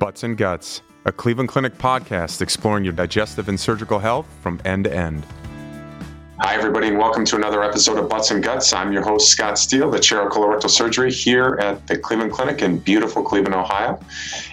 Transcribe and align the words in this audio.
Butts 0.00 0.22
and 0.22 0.34
Guts, 0.34 0.80
a 1.04 1.12
Cleveland 1.12 1.50
Clinic 1.50 1.76
podcast 1.76 2.40
exploring 2.40 2.84
your 2.84 2.94
digestive 2.94 3.50
and 3.50 3.60
surgical 3.60 3.98
health 3.98 4.26
from 4.40 4.58
end 4.64 4.84
to 4.84 4.96
end. 4.96 5.26
Hi, 6.40 6.54
everybody, 6.54 6.88
and 6.88 6.96
welcome 6.96 7.26
to 7.26 7.36
another 7.36 7.62
episode 7.62 7.98
of 7.98 8.08
Butts 8.08 8.30
and 8.30 8.42
Guts. 8.42 8.72
I'm 8.72 8.94
your 8.94 9.02
host, 9.02 9.28
Scott 9.28 9.58
Steele, 9.58 9.90
the 9.90 9.98
chair 9.98 10.26
of 10.26 10.32
colorectal 10.32 10.70
surgery 10.70 11.12
here 11.12 11.58
at 11.60 11.86
the 11.86 11.98
Cleveland 11.98 12.32
Clinic 12.32 12.62
in 12.62 12.78
beautiful 12.78 13.22
Cleveland, 13.22 13.54
Ohio. 13.54 14.00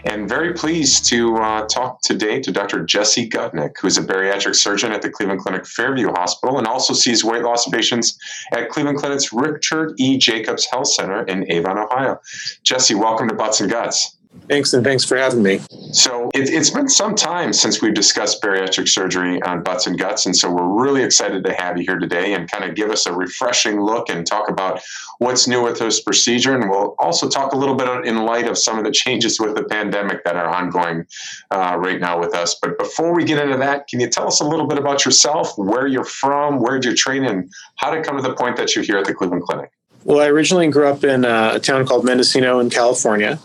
And 0.04 0.28
very 0.28 0.52
pleased 0.52 1.06
to 1.06 1.38
uh, 1.38 1.66
talk 1.68 2.02
today 2.02 2.42
to 2.42 2.52
Dr. 2.52 2.84
Jesse 2.84 3.30
Gutnick, 3.30 3.76
who's 3.80 3.98
a 3.98 4.04
bariatric 4.04 4.56
surgeon 4.56 4.92
at 4.92 5.02
the 5.02 5.10
Cleveland 5.10 5.40
Clinic 5.40 5.66
Fairview 5.66 6.10
Hospital 6.10 6.58
and 6.58 6.68
also 6.68 6.94
sees 6.94 7.24
weight 7.24 7.44
loss 7.44 7.66
patients 7.70 8.20
at 8.52 8.68
Cleveland 8.68 8.98
Clinic's 8.98 9.32
Richard 9.32 9.94
E. 9.98 10.18
Jacobs 10.18 10.66
Health 10.66 10.90
Center 10.90 11.24
in 11.24 11.50
Avon, 11.50 11.78
Ohio. 11.78 12.20
Jesse, 12.64 12.96
welcome 12.96 13.30
to 13.30 13.34
Butts 13.34 13.62
and 13.62 13.72
Guts. 13.72 14.17
Thanks, 14.48 14.74
and 14.74 14.84
thanks 14.84 15.04
for 15.04 15.18
having 15.18 15.44
me. 15.44 15.60
So 15.92 16.30
it, 16.34 16.50
has 16.50 16.70
been 16.70 16.88
some 16.88 17.16
time 17.16 17.54
since 17.54 17.82
we've 17.82 17.94
discussed 17.94 18.42
bariatric 18.42 18.88
surgery 18.88 19.42
on 19.42 19.64
butts 19.64 19.88
and 19.88 19.98
guts, 19.98 20.26
and 20.26 20.36
so 20.36 20.52
we're 20.52 20.84
really 20.84 21.04
excited 21.04 21.44
to 21.44 21.54
have 21.54 21.78
you 21.78 21.84
here 21.84 22.00
today 22.00 22.34
and 22.34 22.50
kind 22.50 22.64
of 22.64 22.76
give 22.76 22.90
us 22.90 23.06
a 23.06 23.14
refreshing 23.14 23.82
look 23.82 24.10
and 24.10 24.26
talk 24.26 24.50
about 24.50 24.82
what's 25.20 25.48
new 25.48 25.64
with 25.64 25.80
this 25.80 26.02
procedure. 26.02 26.56
And 26.56 26.70
we'll 26.70 26.96
also 27.00 27.28
talk 27.28 27.54
a 27.54 27.58
little 27.58 27.76
bit 27.76 28.06
in 28.06 28.26
light 28.26 28.48
of 28.48 28.58
some 28.58 28.78
of 28.78 28.86
the 28.86 28.92
changes 28.92 29.40
with 29.40 29.56
the 29.56 29.64
pandemic 29.64 30.24
that 30.24 30.36
are 30.36 30.48
ongoing 30.48 31.06
uh, 31.52 31.76
right 31.80 32.00
now 32.00 32.20
with 32.20 32.34
us. 32.34 32.56
But 32.62 32.78
before 32.78 33.16
we 33.16 33.24
get 33.24 33.42
into 33.42 33.58
that, 33.58 33.88
can 33.88 34.00
you 34.00 34.08
tell 34.08 34.28
us 34.28 34.40
a 34.40 34.46
little 34.46 34.68
bit 34.68 34.78
about 34.78 35.06
yourself, 35.06 35.58
where 35.58 35.88
you're 35.88 36.04
from, 36.04 36.62
where 36.62 36.80
did 36.80 36.86
you 36.86 36.96
train, 36.96 37.26
and 37.26 37.52
how 37.78 37.92
to 37.92 38.02
come 38.02 38.16
to 38.18 38.24
the 38.24 38.34
point 38.34 38.58
that 38.58 38.76
you're 38.76 38.86
here 38.86 38.98
at 38.98 39.06
the 39.06 39.14
Cleveland 39.14 39.44
Clinic? 39.44 39.72
Well, 40.04 40.22
I 40.22 40.28
originally 40.28 40.70
grew 40.70 40.88
up 40.88 41.04
in 41.04 41.26
uh, 41.26 41.54
a 41.56 41.60
town 41.60 41.86
called 41.86 42.06
Mendocino 42.06 42.60
in 42.60 42.70
California 42.70 43.40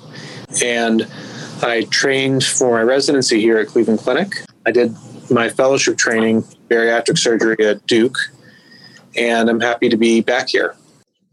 and 0.63 1.07
I 1.63 1.87
trained 1.91 2.45
for 2.45 2.73
my 2.73 2.83
residency 2.83 3.41
here 3.41 3.59
at 3.59 3.69
Cleveland 3.69 4.01
Clinic. 4.01 4.33
I 4.67 4.73
did 4.73 4.95
my 5.31 5.49
fellowship 5.49 5.97
training, 5.97 6.43
bariatric 6.69 7.19
surgery 7.19 7.57
at 7.65 7.87
Duke, 7.87 8.17
and 9.17 9.49
I'm 9.49 9.61
happy 9.61 9.89
to 9.89 9.97
be 9.97 10.21
back 10.21 10.49
here. 10.49 10.75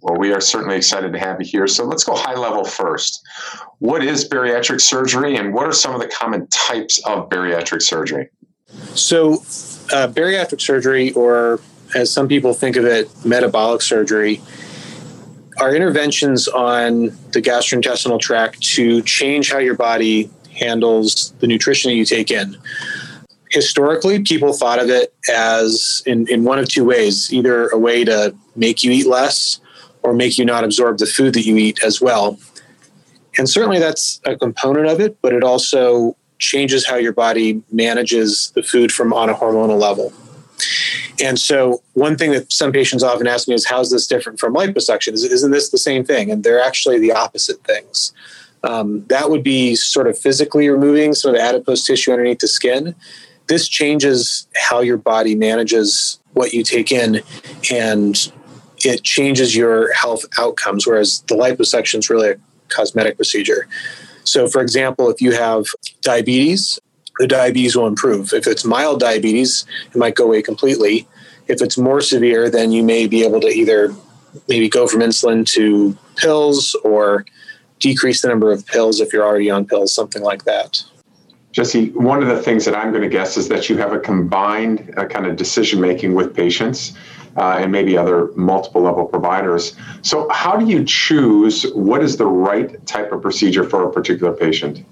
Well, 0.02 0.18
we 0.18 0.32
are 0.32 0.40
certainly 0.40 0.78
excited 0.78 1.12
to 1.12 1.20
have 1.20 1.42
you 1.42 1.48
here. 1.48 1.68
So 1.68 1.84
let's 1.84 2.06
go 2.06 2.16
high 2.16 2.36
level 2.36 2.64
first. 2.64 3.22
What 3.80 4.04
is 4.04 4.28
bariatric 4.28 4.80
surgery, 4.80 5.36
and 5.36 5.54
what 5.54 5.66
are 5.66 5.74
some 5.74 5.94
of 5.94 6.00
the 6.00 6.08
common 6.08 6.48
types 6.48 7.04
of 7.06 7.30
bariatric 7.30 7.82
surgery? 7.82 8.30
So, 8.94 9.34
uh, 9.92 10.08
bariatric 10.08 10.62
surgery, 10.62 11.12
or 11.14 11.60
as 11.96 12.12
some 12.12 12.28
people 12.28 12.54
think 12.54 12.76
of 12.76 12.86
it, 12.86 13.10
metabolic 13.26 13.82
surgery, 13.82 14.42
are 15.60 15.76
interventions 15.76 16.48
on 16.48 17.06
the 17.32 17.42
gastrointestinal 17.42 18.20
tract 18.20 18.62
to 18.62 19.02
change 19.04 19.52
how 19.52 19.58
your 19.58 19.76
body 19.76 20.30
handles 20.52 21.34
the 21.40 21.48
nutrition 21.48 21.92
that 21.92 21.96
you 21.96 22.06
take 22.06 22.32
in. 22.32 22.58
Historically, 23.52 24.22
people 24.22 24.54
thought 24.54 24.80
of 24.80 24.90
it 24.90 25.14
as 25.30 26.04
in, 26.06 26.28
in 26.28 26.44
one 26.44 26.60
of 26.60 26.70
two 26.70 26.86
ways 26.86 27.34
either 27.34 27.68
a 27.70 27.78
way 27.78 28.04
to 28.04 28.36
make 28.56 28.84
you 28.84 28.92
eat 28.92 29.08
less 29.08 29.60
or 30.04 30.14
make 30.14 30.38
you 30.38 30.46
not 30.46 30.64
absorb 30.64 30.98
the 30.98 31.06
food 31.06 31.34
that 31.34 31.46
you 31.46 31.58
eat 31.58 31.84
as 31.84 32.00
well. 32.00 32.38
And 33.38 33.50
certainly 33.50 33.80
that's 33.80 34.22
a 34.26 34.36
component 34.38 34.88
of 34.88 35.00
it, 35.00 35.18
but 35.22 35.34
it 35.34 35.44
also 35.44 36.16
changes 36.38 36.86
how 36.86 36.96
your 36.96 37.14
body 37.14 37.62
manages 37.72 38.52
the 38.56 38.64
food 38.64 38.92
from 38.92 39.14
on 39.14 39.30
a 39.30 39.34
hormonal 39.34 39.80
level. 39.80 40.14
And 41.22 41.40
so, 41.40 41.82
one 41.94 42.18
thing 42.18 42.32
that 42.32 42.52
some 42.52 42.72
patients 42.72 43.04
often 43.04 43.28
ask 43.28 43.48
me 43.48 43.54
is, 43.54 43.66
"How's 43.66 43.92
this 43.92 44.08
different 44.08 44.40
from 44.40 44.54
liposuction? 44.54 45.14
Isn't 45.14 45.52
this 45.52 45.70
the 45.70 45.78
same 45.78 46.04
thing?" 46.04 46.32
And 46.32 46.44
they're 46.44 46.62
actually 46.62 47.00
the 47.00 47.12
opposite 47.12 47.64
things. 47.64 48.14
Um, 48.64 49.06
that 49.08 49.30
would 49.30 49.44
be 49.44 49.76
sort 49.76 50.08
of 50.08 50.18
physically 50.18 50.70
removing 50.70 51.14
some 51.14 51.30
of 51.30 51.38
the 51.38 51.44
adipose 51.44 51.86
tissue 51.86 52.12
underneath 52.12 52.40
the 52.40 52.48
skin. 52.48 52.96
This 53.48 53.68
changes 53.68 54.48
how 54.56 54.82
your 54.82 54.98
body 54.98 55.36
manages 55.36 56.20
what 56.34 56.54
you 56.54 56.64
take 56.64 56.92
in, 56.92 57.22
and 57.72 58.32
it 58.84 59.04
changes 59.04 59.56
your 59.56 59.94
health 59.94 60.26
outcomes. 60.38 60.86
Whereas 60.86 61.24
the 61.28 61.36
liposuction 61.36 62.00
is 62.00 62.10
really 62.10 62.32
a 62.32 62.36
cosmetic 62.68 63.16
procedure. 63.16 63.68
So, 64.24 64.48
for 64.48 64.62
example, 64.62 65.10
if 65.10 65.22
you 65.22 65.32
have 65.32 65.66
diabetes, 66.02 66.80
the 67.20 67.28
diabetes 67.28 67.76
will 67.76 67.86
improve. 67.86 68.34
If 68.34 68.48
it's 68.48 68.66
mild 68.66 69.02
diabetes, 69.02 69.66
it 69.94 69.98
might 69.98 70.16
go 70.16 70.24
away 70.24 70.42
completely. 70.42 71.08
If 71.48 71.62
it's 71.62 71.78
more 71.78 72.02
severe, 72.02 72.50
then 72.50 72.72
you 72.72 72.82
may 72.82 73.08
be 73.08 73.24
able 73.24 73.42
to 73.42 73.48
either 73.48 73.94
maybe 74.48 74.70
go 74.70 74.88
from 74.88 75.02
insulin 75.02 75.46
to 75.54 75.96
pills 76.16 76.76
or 76.84 77.26
decrease 77.80 78.22
the 78.22 78.30
number 78.30 78.52
of 78.52 78.66
pills 78.66 79.02
if 79.02 79.12
you're 79.12 79.26
already 79.26 79.50
on 79.50 79.66
pills, 79.66 79.94
something 79.94 80.24
like 80.24 80.46
that. 80.46 80.82
Jesse, 81.52 81.90
one 81.90 82.22
of 82.22 82.30
the 82.30 82.42
things 82.42 82.64
that 82.66 82.76
I'm 82.76 82.92
going 82.92 83.04
to 83.04 83.10
guess 83.10 83.36
is 83.36 83.50
that 83.50 83.70
you 83.70 83.78
have 83.78 83.92
a 83.92 84.00
combined 84.00 84.94
uh, 84.98 85.06
kind 85.06 85.26
of 85.26 85.36
decision 85.36 85.82
making 85.82 86.14
with 86.14 86.34
patients 86.34 86.94
uh, 87.40 87.58
and 87.58 87.72
maybe 87.72 87.98
other 87.98 88.30
multiple 88.36 88.82
level 88.82 89.06
providers. 89.06 89.76
So, 90.02 90.28
how 90.30 90.58
do 90.58 90.66
you 90.66 90.84
choose 90.84 91.64
what 91.74 92.04
is 92.04 92.18
the 92.18 92.28
right 92.28 92.86
type 92.86 93.12
of 93.12 93.22
procedure 93.22 93.64
for 93.64 93.88
a 93.88 93.92
particular 93.92 94.34
patient? 94.34 94.86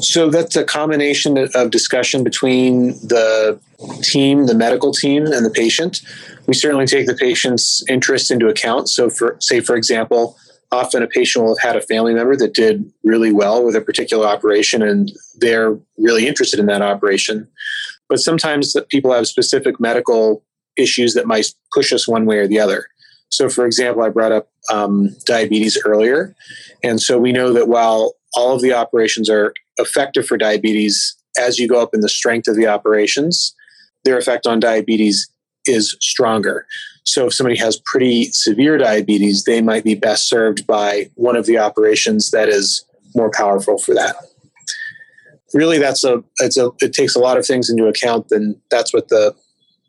So 0.00 0.30
that's 0.30 0.56
a 0.56 0.64
combination 0.64 1.38
of 1.54 1.70
discussion 1.70 2.24
between 2.24 2.88
the 3.06 3.60
team, 4.02 4.46
the 4.46 4.54
medical 4.54 4.92
team, 4.92 5.26
and 5.26 5.44
the 5.44 5.50
patient. 5.50 6.02
We 6.46 6.54
certainly 6.54 6.86
take 6.86 7.06
the 7.06 7.14
patient's 7.14 7.84
interest 7.88 8.30
into 8.30 8.48
account. 8.48 8.88
So, 8.88 9.10
for 9.10 9.36
say, 9.40 9.60
for 9.60 9.76
example, 9.76 10.36
often 10.72 11.02
a 11.02 11.06
patient 11.06 11.44
will 11.44 11.56
have 11.56 11.74
had 11.74 11.76
a 11.76 11.86
family 11.86 12.14
member 12.14 12.36
that 12.36 12.54
did 12.54 12.90
really 13.04 13.32
well 13.32 13.64
with 13.64 13.76
a 13.76 13.80
particular 13.80 14.26
operation, 14.26 14.82
and 14.82 15.12
they're 15.36 15.78
really 15.98 16.26
interested 16.26 16.58
in 16.58 16.66
that 16.66 16.82
operation. 16.82 17.46
But 18.08 18.18
sometimes 18.18 18.74
people 18.88 19.12
have 19.12 19.26
specific 19.26 19.78
medical 19.78 20.42
issues 20.76 21.14
that 21.14 21.26
might 21.26 21.46
push 21.74 21.92
us 21.92 22.08
one 22.08 22.26
way 22.26 22.38
or 22.38 22.46
the 22.46 22.60
other. 22.60 22.86
So, 23.30 23.48
for 23.48 23.64
example, 23.64 24.02
I 24.02 24.10
brought 24.10 24.32
up 24.32 24.48
um, 24.70 25.16
diabetes 25.24 25.80
earlier. 25.84 26.34
And 26.82 27.00
so 27.00 27.18
we 27.18 27.32
know 27.32 27.52
that 27.52 27.68
while 27.68 28.14
all 28.34 28.54
of 28.54 28.62
the 28.62 28.74
operations 28.74 29.30
are 29.30 29.54
effective 29.78 30.26
for 30.26 30.36
diabetes 30.36 31.16
as 31.38 31.58
you 31.58 31.66
go 31.66 31.80
up 31.80 31.94
in 31.94 32.00
the 32.00 32.08
strength 32.08 32.46
of 32.46 32.56
the 32.56 32.66
operations, 32.66 33.54
their 34.04 34.18
effect 34.18 34.46
on 34.46 34.60
diabetes 34.60 35.30
is 35.66 35.96
stronger. 36.00 36.66
So 37.04 37.26
if 37.26 37.34
somebody 37.34 37.56
has 37.56 37.80
pretty 37.84 38.24
severe 38.32 38.78
diabetes, 38.78 39.44
they 39.44 39.60
might 39.60 39.84
be 39.84 39.94
best 39.94 40.28
served 40.28 40.66
by 40.66 41.10
one 41.14 41.36
of 41.36 41.46
the 41.46 41.58
operations 41.58 42.30
that 42.30 42.48
is 42.48 42.84
more 43.14 43.30
powerful 43.30 43.78
for 43.78 43.94
that. 43.94 44.16
Really, 45.54 45.78
that's 45.78 46.04
a, 46.04 46.22
it's 46.38 46.56
a 46.56 46.70
it 46.80 46.94
takes 46.94 47.14
a 47.14 47.18
lot 47.18 47.36
of 47.36 47.44
things 47.44 47.68
into 47.68 47.86
account, 47.86 48.28
and 48.30 48.56
that's 48.70 48.94
what 48.94 49.08
the 49.08 49.34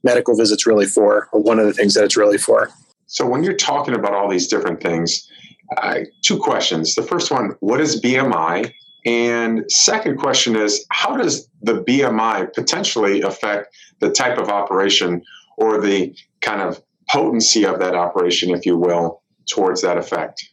medical 0.03 0.35
visit's 0.35 0.65
really 0.65 0.85
for, 0.85 1.29
or 1.31 1.41
one 1.41 1.59
of 1.59 1.65
the 1.65 1.73
things 1.73 1.93
that 1.93 2.03
it's 2.03 2.17
really 2.17 2.37
for. 2.37 2.69
So 3.07 3.25
when 3.25 3.43
you're 3.43 3.55
talking 3.55 3.93
about 3.93 4.13
all 4.13 4.29
these 4.29 4.47
different 4.47 4.81
things, 4.81 5.29
uh, 5.77 5.99
two 6.21 6.37
questions. 6.37 6.95
The 6.95 7.03
first 7.03 7.31
one, 7.31 7.55
what 7.59 7.81
is 7.81 8.01
BMI? 8.01 8.73
And 9.05 9.69
second 9.69 10.17
question 10.17 10.55
is, 10.55 10.85
how 10.89 11.15
does 11.15 11.47
the 11.61 11.83
BMI 11.83 12.53
potentially 12.53 13.21
affect 13.21 13.75
the 13.99 14.09
type 14.09 14.37
of 14.37 14.49
operation 14.49 15.23
or 15.57 15.81
the 15.81 16.15
kind 16.41 16.61
of 16.61 16.81
potency 17.09 17.65
of 17.65 17.79
that 17.79 17.95
operation, 17.95 18.49
if 18.51 18.65
you 18.65 18.77
will, 18.77 19.21
towards 19.49 19.81
that 19.81 19.97
effect? 19.97 20.45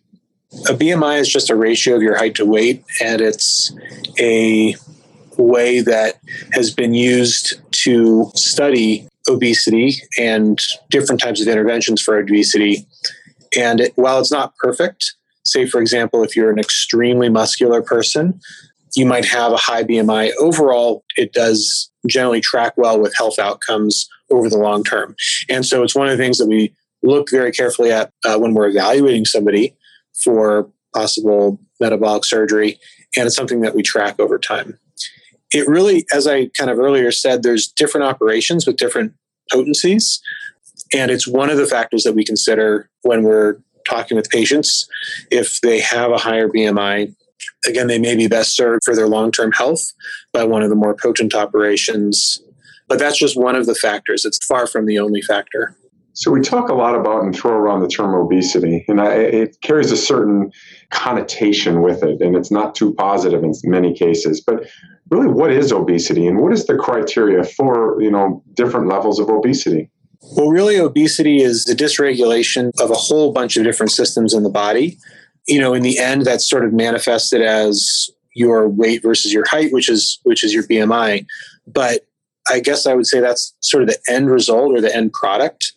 A 0.68 0.74
BMI 0.74 1.20
is 1.20 1.28
just 1.28 1.48
a 1.50 1.54
ratio 1.54 1.94
of 1.94 2.02
your 2.02 2.16
height 2.16 2.34
to 2.36 2.44
weight, 2.44 2.84
and 3.00 3.20
it's 3.20 3.72
a 4.18 4.74
way 5.36 5.80
that 5.80 6.18
has 6.52 6.74
been 6.74 6.92
used 6.92 7.60
to 7.70 8.32
study 8.34 9.08
obesity 9.28 9.94
and 10.18 10.60
different 10.90 11.20
types 11.20 11.40
of 11.40 11.48
interventions 11.48 12.00
for 12.00 12.18
obesity. 12.18 12.86
And 13.56 13.80
it, 13.80 13.92
while 13.96 14.20
it's 14.20 14.32
not 14.32 14.56
perfect, 14.56 15.14
say, 15.44 15.66
for 15.66 15.80
example, 15.80 16.22
if 16.22 16.36
you're 16.36 16.50
an 16.50 16.58
extremely 16.58 17.28
muscular 17.28 17.82
person, 17.82 18.40
you 18.94 19.06
might 19.06 19.24
have 19.24 19.52
a 19.52 19.56
high 19.56 19.84
BMI. 19.84 20.32
Overall, 20.38 21.04
it 21.16 21.32
does 21.32 21.90
generally 22.08 22.40
track 22.40 22.74
well 22.76 23.00
with 23.00 23.14
health 23.16 23.38
outcomes 23.38 24.08
over 24.30 24.48
the 24.48 24.58
long 24.58 24.84
term. 24.84 25.14
And 25.48 25.64
so 25.66 25.82
it's 25.82 25.94
one 25.94 26.08
of 26.08 26.16
the 26.16 26.22
things 26.22 26.38
that 26.38 26.48
we 26.48 26.74
look 27.02 27.30
very 27.30 27.52
carefully 27.52 27.92
at 27.92 28.12
uh, 28.24 28.38
when 28.38 28.54
we're 28.54 28.68
evaluating 28.68 29.24
somebody 29.24 29.74
for 30.24 30.68
possible 30.94 31.60
metabolic 31.80 32.24
surgery. 32.24 32.78
And 33.16 33.26
it's 33.26 33.36
something 33.36 33.60
that 33.62 33.74
we 33.74 33.82
track 33.82 34.18
over 34.18 34.38
time. 34.38 34.78
It 35.52 35.66
really, 35.66 36.06
as 36.12 36.26
I 36.26 36.46
kind 36.58 36.70
of 36.70 36.78
earlier 36.78 37.10
said, 37.10 37.42
there's 37.42 37.68
different 37.68 38.06
operations 38.06 38.66
with 38.66 38.76
different 38.76 39.14
potencies. 39.50 40.20
And 40.92 41.10
it's 41.10 41.26
one 41.26 41.50
of 41.50 41.56
the 41.56 41.66
factors 41.66 42.04
that 42.04 42.14
we 42.14 42.24
consider 42.24 42.88
when 43.02 43.22
we're 43.22 43.58
talking 43.88 44.16
with 44.16 44.30
patients. 44.30 44.88
If 45.30 45.60
they 45.60 45.80
have 45.80 46.10
a 46.10 46.18
higher 46.18 46.48
BMI, 46.48 47.14
again, 47.66 47.86
they 47.86 47.98
may 47.98 48.16
be 48.16 48.28
best 48.28 48.56
served 48.56 48.82
for 48.84 48.94
their 48.94 49.08
long 49.08 49.32
term 49.32 49.52
health 49.52 49.92
by 50.32 50.44
one 50.44 50.62
of 50.62 50.70
the 50.70 50.76
more 50.76 50.94
potent 50.94 51.34
operations. 51.34 52.42
But 52.88 52.98
that's 52.98 53.18
just 53.18 53.36
one 53.36 53.56
of 53.56 53.66
the 53.66 53.74
factors. 53.74 54.24
It's 54.24 54.44
far 54.44 54.66
from 54.66 54.86
the 54.86 54.98
only 54.98 55.22
factor. 55.22 55.76
So 56.12 56.30
we 56.30 56.40
talk 56.40 56.68
a 56.68 56.74
lot 56.74 56.94
about 56.94 57.22
and 57.22 57.34
throw 57.34 57.52
around 57.52 57.80
the 57.80 57.88
term 57.88 58.14
obesity, 58.14 58.84
and 58.88 59.00
I, 59.00 59.14
it 59.14 59.60
carries 59.60 59.92
a 59.92 59.96
certain 59.96 60.50
connotation 60.90 61.82
with 61.82 62.02
it, 62.02 62.20
and 62.20 62.36
it's 62.36 62.50
not 62.50 62.74
too 62.74 62.92
positive 62.94 63.44
in 63.44 63.52
many 63.64 63.94
cases. 63.94 64.40
But 64.40 64.68
really, 65.10 65.28
what 65.28 65.52
is 65.52 65.72
obesity, 65.72 66.26
and 66.26 66.38
what 66.38 66.52
is 66.52 66.66
the 66.66 66.76
criteria 66.76 67.44
for 67.44 68.00
you 68.02 68.10
know 68.10 68.42
different 68.54 68.88
levels 68.88 69.20
of 69.20 69.28
obesity? 69.28 69.90
Well, 70.36 70.48
really, 70.48 70.78
obesity 70.78 71.42
is 71.42 71.64
the 71.64 71.74
dysregulation 71.74 72.72
of 72.80 72.90
a 72.90 72.94
whole 72.94 73.32
bunch 73.32 73.56
of 73.56 73.64
different 73.64 73.92
systems 73.92 74.34
in 74.34 74.42
the 74.42 74.50
body. 74.50 74.98
You 75.46 75.60
know, 75.60 75.74
in 75.74 75.82
the 75.82 75.98
end, 75.98 76.26
that's 76.26 76.48
sort 76.48 76.64
of 76.64 76.72
manifested 76.72 77.40
as 77.40 78.10
your 78.34 78.68
weight 78.68 79.02
versus 79.02 79.32
your 79.32 79.46
height, 79.48 79.72
which 79.72 79.88
is 79.88 80.18
which 80.24 80.44
is 80.44 80.52
your 80.52 80.64
BMI. 80.64 81.24
But 81.66 82.06
I 82.48 82.60
guess 82.60 82.86
I 82.86 82.94
would 82.94 83.06
say 83.06 83.20
that's 83.20 83.54
sort 83.60 83.82
of 83.82 83.88
the 83.88 83.98
end 84.08 84.30
result 84.30 84.72
or 84.72 84.80
the 84.80 84.94
end 84.94 85.12
product. 85.12 85.72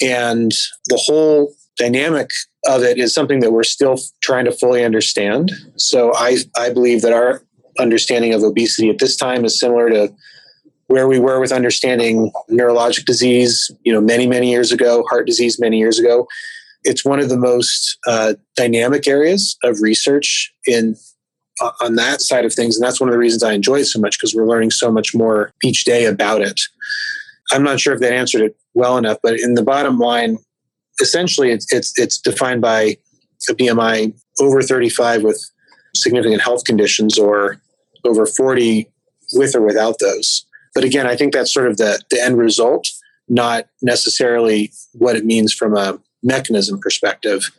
And 0.00 0.52
the 0.86 0.96
whole 0.96 1.54
dynamic 1.78 2.30
of 2.66 2.82
it 2.82 2.98
is 2.98 3.14
something 3.14 3.40
that 3.40 3.52
we're 3.52 3.62
still 3.64 3.98
trying 4.22 4.44
to 4.46 4.52
fully 4.52 4.84
understand. 4.84 5.52
So 5.76 6.12
I, 6.14 6.38
I 6.56 6.70
believe 6.70 7.02
that 7.02 7.12
our 7.12 7.42
understanding 7.78 8.32
of 8.32 8.42
obesity 8.42 8.88
at 8.88 8.98
this 8.98 9.16
time 9.16 9.44
is 9.44 9.58
similar 9.58 9.90
to 9.90 10.12
where 10.88 11.08
we 11.08 11.18
were 11.18 11.40
with 11.40 11.52
understanding 11.52 12.30
neurologic 12.50 13.04
disease, 13.04 13.70
you 13.82 13.92
know, 13.92 14.00
many, 14.00 14.26
many 14.26 14.50
years 14.50 14.72
ago, 14.72 15.04
heart 15.10 15.26
disease 15.26 15.60
many 15.60 15.78
years 15.78 15.98
ago. 15.98 16.26
It's 16.84 17.04
one 17.04 17.18
of 17.18 17.28
the 17.28 17.36
most 17.36 17.98
uh, 18.06 18.34
dynamic 18.54 19.08
areas 19.08 19.56
of 19.64 19.80
research 19.80 20.52
in 20.66 20.96
uh, 21.60 21.72
on 21.80 21.94
that 21.96 22.20
side 22.20 22.44
of 22.44 22.52
things, 22.52 22.76
and 22.76 22.84
that's 22.84 23.00
one 23.00 23.08
of 23.08 23.14
the 23.14 23.18
reasons 23.18 23.42
I 23.42 23.54
enjoy 23.54 23.76
it 23.76 23.86
so 23.86 23.98
much 23.98 24.18
because 24.18 24.34
we're 24.34 24.46
learning 24.46 24.70
so 24.70 24.92
much 24.92 25.14
more 25.14 25.52
each 25.64 25.84
day 25.84 26.04
about 26.04 26.42
it. 26.42 26.60
I'm 27.52 27.62
not 27.62 27.80
sure 27.80 27.94
if 27.94 28.00
that 28.00 28.12
answered 28.12 28.42
it 28.42 28.56
well 28.74 28.96
enough, 28.98 29.18
but 29.22 29.38
in 29.38 29.54
the 29.54 29.62
bottom 29.62 29.98
line, 29.98 30.38
essentially, 31.00 31.50
it's 31.50 31.72
it's, 31.72 31.92
it's 31.98 32.18
defined 32.18 32.60
by 32.60 32.96
a 33.48 33.54
BMI 33.54 34.18
over 34.40 34.62
35 34.62 35.22
with 35.22 35.42
significant 35.94 36.42
health 36.42 36.64
conditions, 36.64 37.18
or 37.18 37.60
over 38.04 38.26
40 38.26 38.90
with 39.32 39.54
or 39.54 39.62
without 39.62 39.98
those. 40.00 40.44
But 40.74 40.84
again, 40.84 41.06
I 41.06 41.16
think 41.16 41.32
that's 41.32 41.52
sort 41.52 41.68
of 41.68 41.78
the, 41.78 42.00
the 42.10 42.22
end 42.22 42.38
result, 42.38 42.88
not 43.28 43.66
necessarily 43.82 44.72
what 44.92 45.16
it 45.16 45.24
means 45.24 45.52
from 45.52 45.76
a 45.76 45.98
mechanism 46.22 46.78
perspective. 46.78 47.50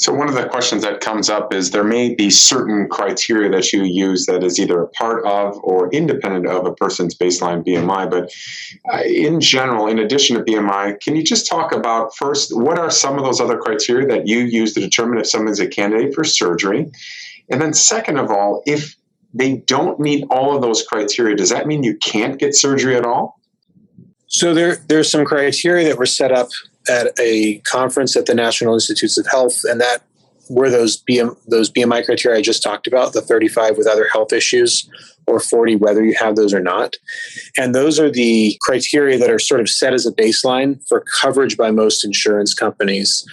So, 0.00 0.14
one 0.14 0.30
of 0.30 0.34
the 0.34 0.48
questions 0.48 0.82
that 0.82 1.00
comes 1.00 1.28
up 1.28 1.52
is 1.52 1.72
there 1.72 1.84
may 1.84 2.14
be 2.14 2.30
certain 2.30 2.88
criteria 2.88 3.50
that 3.50 3.70
you 3.70 3.82
use 3.82 4.24
that 4.24 4.42
is 4.42 4.58
either 4.58 4.80
a 4.80 4.88
part 4.88 5.26
of 5.26 5.60
or 5.62 5.92
independent 5.92 6.46
of 6.46 6.64
a 6.64 6.72
person's 6.72 7.14
baseline 7.14 7.62
BMI. 7.62 8.10
But 8.10 8.32
uh, 8.90 9.02
in 9.04 9.42
general, 9.42 9.88
in 9.88 9.98
addition 9.98 10.36
to 10.36 10.42
BMI, 10.42 11.00
can 11.00 11.16
you 11.16 11.22
just 11.22 11.46
talk 11.46 11.72
about 11.72 12.16
first 12.16 12.56
what 12.56 12.78
are 12.78 12.90
some 12.90 13.18
of 13.18 13.24
those 13.24 13.42
other 13.42 13.58
criteria 13.58 14.06
that 14.06 14.26
you 14.26 14.38
use 14.38 14.72
to 14.72 14.80
determine 14.80 15.18
if 15.18 15.28
someone's 15.28 15.60
a 15.60 15.68
candidate 15.68 16.14
for 16.14 16.24
surgery? 16.24 16.90
And 17.50 17.60
then, 17.60 17.74
second 17.74 18.16
of 18.16 18.30
all, 18.30 18.62
if 18.64 18.96
they 19.34 19.56
don't 19.56 20.00
meet 20.00 20.24
all 20.30 20.56
of 20.56 20.62
those 20.62 20.82
criteria, 20.82 21.36
does 21.36 21.50
that 21.50 21.66
mean 21.66 21.82
you 21.82 21.98
can't 21.98 22.38
get 22.38 22.56
surgery 22.56 22.96
at 22.96 23.04
all? 23.04 23.38
So 24.28 24.54
there, 24.54 24.76
there's 24.76 25.10
some 25.10 25.26
criteria 25.26 25.88
that 25.88 25.98
were 25.98 26.06
set 26.06 26.32
up 26.32 26.48
at 26.88 27.18
a 27.18 27.58
conference 27.60 28.16
at 28.16 28.26
the 28.26 28.34
National 28.34 28.74
Institutes 28.74 29.18
of 29.18 29.26
Health, 29.26 29.60
and 29.64 29.80
that 29.80 30.02
were 30.48 30.68
those 30.68 31.02
BM, 31.02 31.36
those 31.46 31.70
BMI 31.70 32.04
criteria 32.04 32.38
I 32.38 32.42
just 32.42 32.62
talked 32.62 32.86
about, 32.86 33.12
the 33.12 33.20
35 33.20 33.78
with 33.78 33.86
other 33.86 34.08
health 34.12 34.32
issues, 34.32 34.88
or 35.26 35.38
40 35.38 35.76
whether 35.76 36.04
you 36.04 36.14
have 36.18 36.34
those 36.34 36.52
or 36.52 36.60
not. 36.60 36.96
And 37.56 37.74
those 37.74 38.00
are 38.00 38.10
the 38.10 38.58
criteria 38.60 39.16
that 39.18 39.30
are 39.30 39.38
sort 39.38 39.60
of 39.60 39.68
set 39.68 39.94
as 39.94 40.06
a 40.06 40.12
baseline 40.12 40.80
for 40.88 41.04
coverage 41.20 41.56
by 41.56 41.70
most 41.70 42.04
insurance 42.04 42.52
companies. 42.52 43.24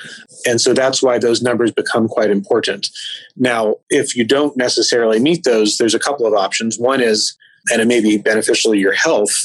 And 0.45 0.61
so 0.61 0.73
that's 0.73 1.01
why 1.01 1.17
those 1.17 1.41
numbers 1.41 1.71
become 1.71 2.07
quite 2.07 2.29
important. 2.29 2.89
Now, 3.35 3.77
if 3.89 4.15
you 4.15 4.23
don't 4.23 4.55
necessarily 4.55 5.19
meet 5.19 5.43
those, 5.43 5.77
there's 5.77 5.95
a 5.95 5.99
couple 5.99 6.27
of 6.27 6.33
options. 6.33 6.77
One 6.77 7.01
is, 7.01 7.35
and 7.71 7.81
it 7.81 7.87
may 7.87 7.99
be 7.99 8.17
beneficial 8.17 8.71
to 8.73 8.77
your 8.77 8.93
health, 8.93 9.35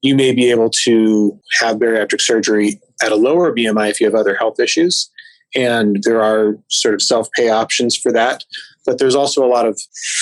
you 0.00 0.14
may 0.14 0.32
be 0.32 0.50
able 0.50 0.70
to 0.84 1.38
have 1.60 1.76
bariatric 1.76 2.20
surgery 2.20 2.80
at 3.02 3.12
a 3.12 3.16
lower 3.16 3.54
BMI 3.54 3.90
if 3.90 4.00
you 4.00 4.06
have 4.06 4.14
other 4.14 4.34
health 4.34 4.60
issues. 4.60 5.10
And 5.54 6.02
there 6.02 6.22
are 6.22 6.58
sort 6.68 6.94
of 6.94 7.02
self 7.02 7.30
pay 7.32 7.48
options 7.48 7.96
for 7.96 8.12
that. 8.12 8.44
But 8.84 8.98
there's 8.98 9.14
also 9.14 9.44
a 9.44 9.48
lot 9.48 9.66
of 9.66 9.80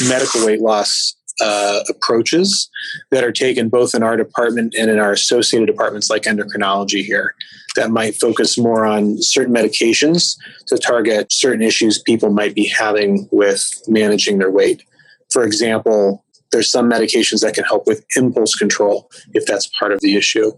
medical 0.09 0.45
weight 0.45 0.61
loss 0.61 1.15
uh, 1.41 1.81
approaches 1.89 2.71
that 3.11 3.25
are 3.25 3.33
taken 3.33 3.69
both 3.69 3.95
in 3.95 4.03
our 4.03 4.17
department 4.17 4.75
and 4.79 4.91
in 4.91 4.99
our 4.99 5.13
associated 5.13 5.67
departments 5.67 6.09
like 6.09 6.23
endocrinology 6.23 7.05
here 7.05 7.35
that 7.77 7.91
might 7.91 8.17
focus 8.17 8.57
more 8.57 8.87
on 8.87 9.21
certain 9.21 9.55
medications 9.55 10.37
to 10.67 10.79
target 10.79 11.33
certain 11.33 11.63
issues 11.63 12.01
people 12.01 12.31
might 12.31 12.55
be 12.55 12.67
having 12.67 13.29
with 13.31 13.71
managing 13.87 14.39
their 14.39 14.51
weight. 14.51 14.83
For 15.31 15.45
example, 15.45 16.25
there's 16.53 16.71
some 16.71 16.91
medications 16.91 17.41
that 17.41 17.55
can 17.55 17.65
help 17.65 17.87
with 17.87 18.05
impulse 18.17 18.55
control 18.55 19.11
if 19.35 19.45
that's 19.47 19.69
part 19.79 19.93
of 19.93 20.01
the 20.01 20.17
issue. 20.17 20.53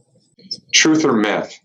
Truth 0.73 1.05
or 1.05 1.13
myth? 1.13 1.59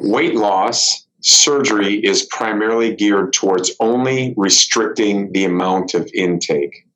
Weight 0.00 0.34
loss 0.34 1.06
surgery 1.22 1.96
is 2.04 2.24
primarily 2.26 2.94
geared 2.94 3.32
towards 3.32 3.72
only 3.80 4.34
restricting 4.36 5.32
the 5.32 5.44
amount 5.44 5.94
of 5.94 6.10
intake. 6.14 6.86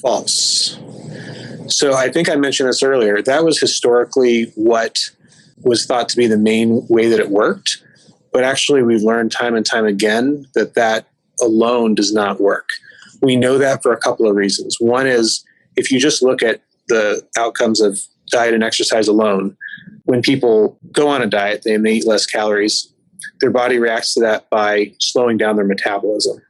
False. 0.00 0.78
So 1.68 1.94
I 1.94 2.10
think 2.10 2.28
I 2.28 2.36
mentioned 2.36 2.68
this 2.68 2.82
earlier. 2.82 3.22
That 3.22 3.44
was 3.44 3.58
historically 3.58 4.52
what 4.54 4.98
was 5.62 5.86
thought 5.86 6.08
to 6.10 6.16
be 6.16 6.26
the 6.26 6.38
main 6.38 6.86
way 6.88 7.08
that 7.08 7.20
it 7.20 7.30
worked. 7.30 7.82
But 8.32 8.44
actually, 8.44 8.82
we've 8.82 9.02
learned 9.02 9.32
time 9.32 9.54
and 9.54 9.64
time 9.64 9.86
again 9.86 10.46
that 10.54 10.74
that 10.74 11.08
alone 11.40 11.94
does 11.94 12.12
not 12.12 12.40
work. 12.40 12.68
We 13.22 13.36
know 13.36 13.58
that 13.58 13.82
for 13.82 13.92
a 13.92 13.98
couple 13.98 14.28
of 14.28 14.36
reasons. 14.36 14.76
One 14.78 15.06
is 15.06 15.44
if 15.76 15.90
you 15.90 15.98
just 15.98 16.22
look 16.22 16.42
at 16.42 16.60
the 16.88 17.26
outcomes 17.36 17.80
of 17.80 17.98
diet 18.30 18.54
and 18.54 18.62
exercise 18.62 19.08
alone, 19.08 19.56
when 20.06 20.22
people 20.22 20.78
go 20.92 21.08
on 21.08 21.20
a 21.20 21.26
diet, 21.26 21.62
they 21.64 21.76
may 21.76 21.94
eat 21.94 22.06
less 22.06 22.26
calories. 22.26 22.92
Their 23.40 23.50
body 23.50 23.78
reacts 23.78 24.14
to 24.14 24.20
that 24.20 24.48
by 24.48 24.92
slowing 25.00 25.36
down 25.36 25.56
their 25.56 25.66
metabolism. 25.66 26.40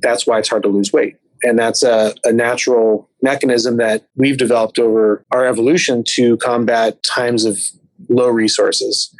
That's 0.00 0.26
why 0.26 0.38
it's 0.38 0.48
hard 0.48 0.62
to 0.64 0.68
lose 0.68 0.92
weight. 0.92 1.16
And 1.42 1.58
that's 1.58 1.82
a, 1.82 2.14
a, 2.24 2.32
natural 2.32 3.08
mechanism 3.22 3.78
that 3.78 4.06
we've 4.14 4.36
developed 4.36 4.78
over 4.78 5.24
our 5.30 5.46
evolution 5.46 6.04
to 6.16 6.36
combat 6.38 7.02
times 7.02 7.44
of 7.44 7.58
low 8.08 8.28
resources. 8.28 9.14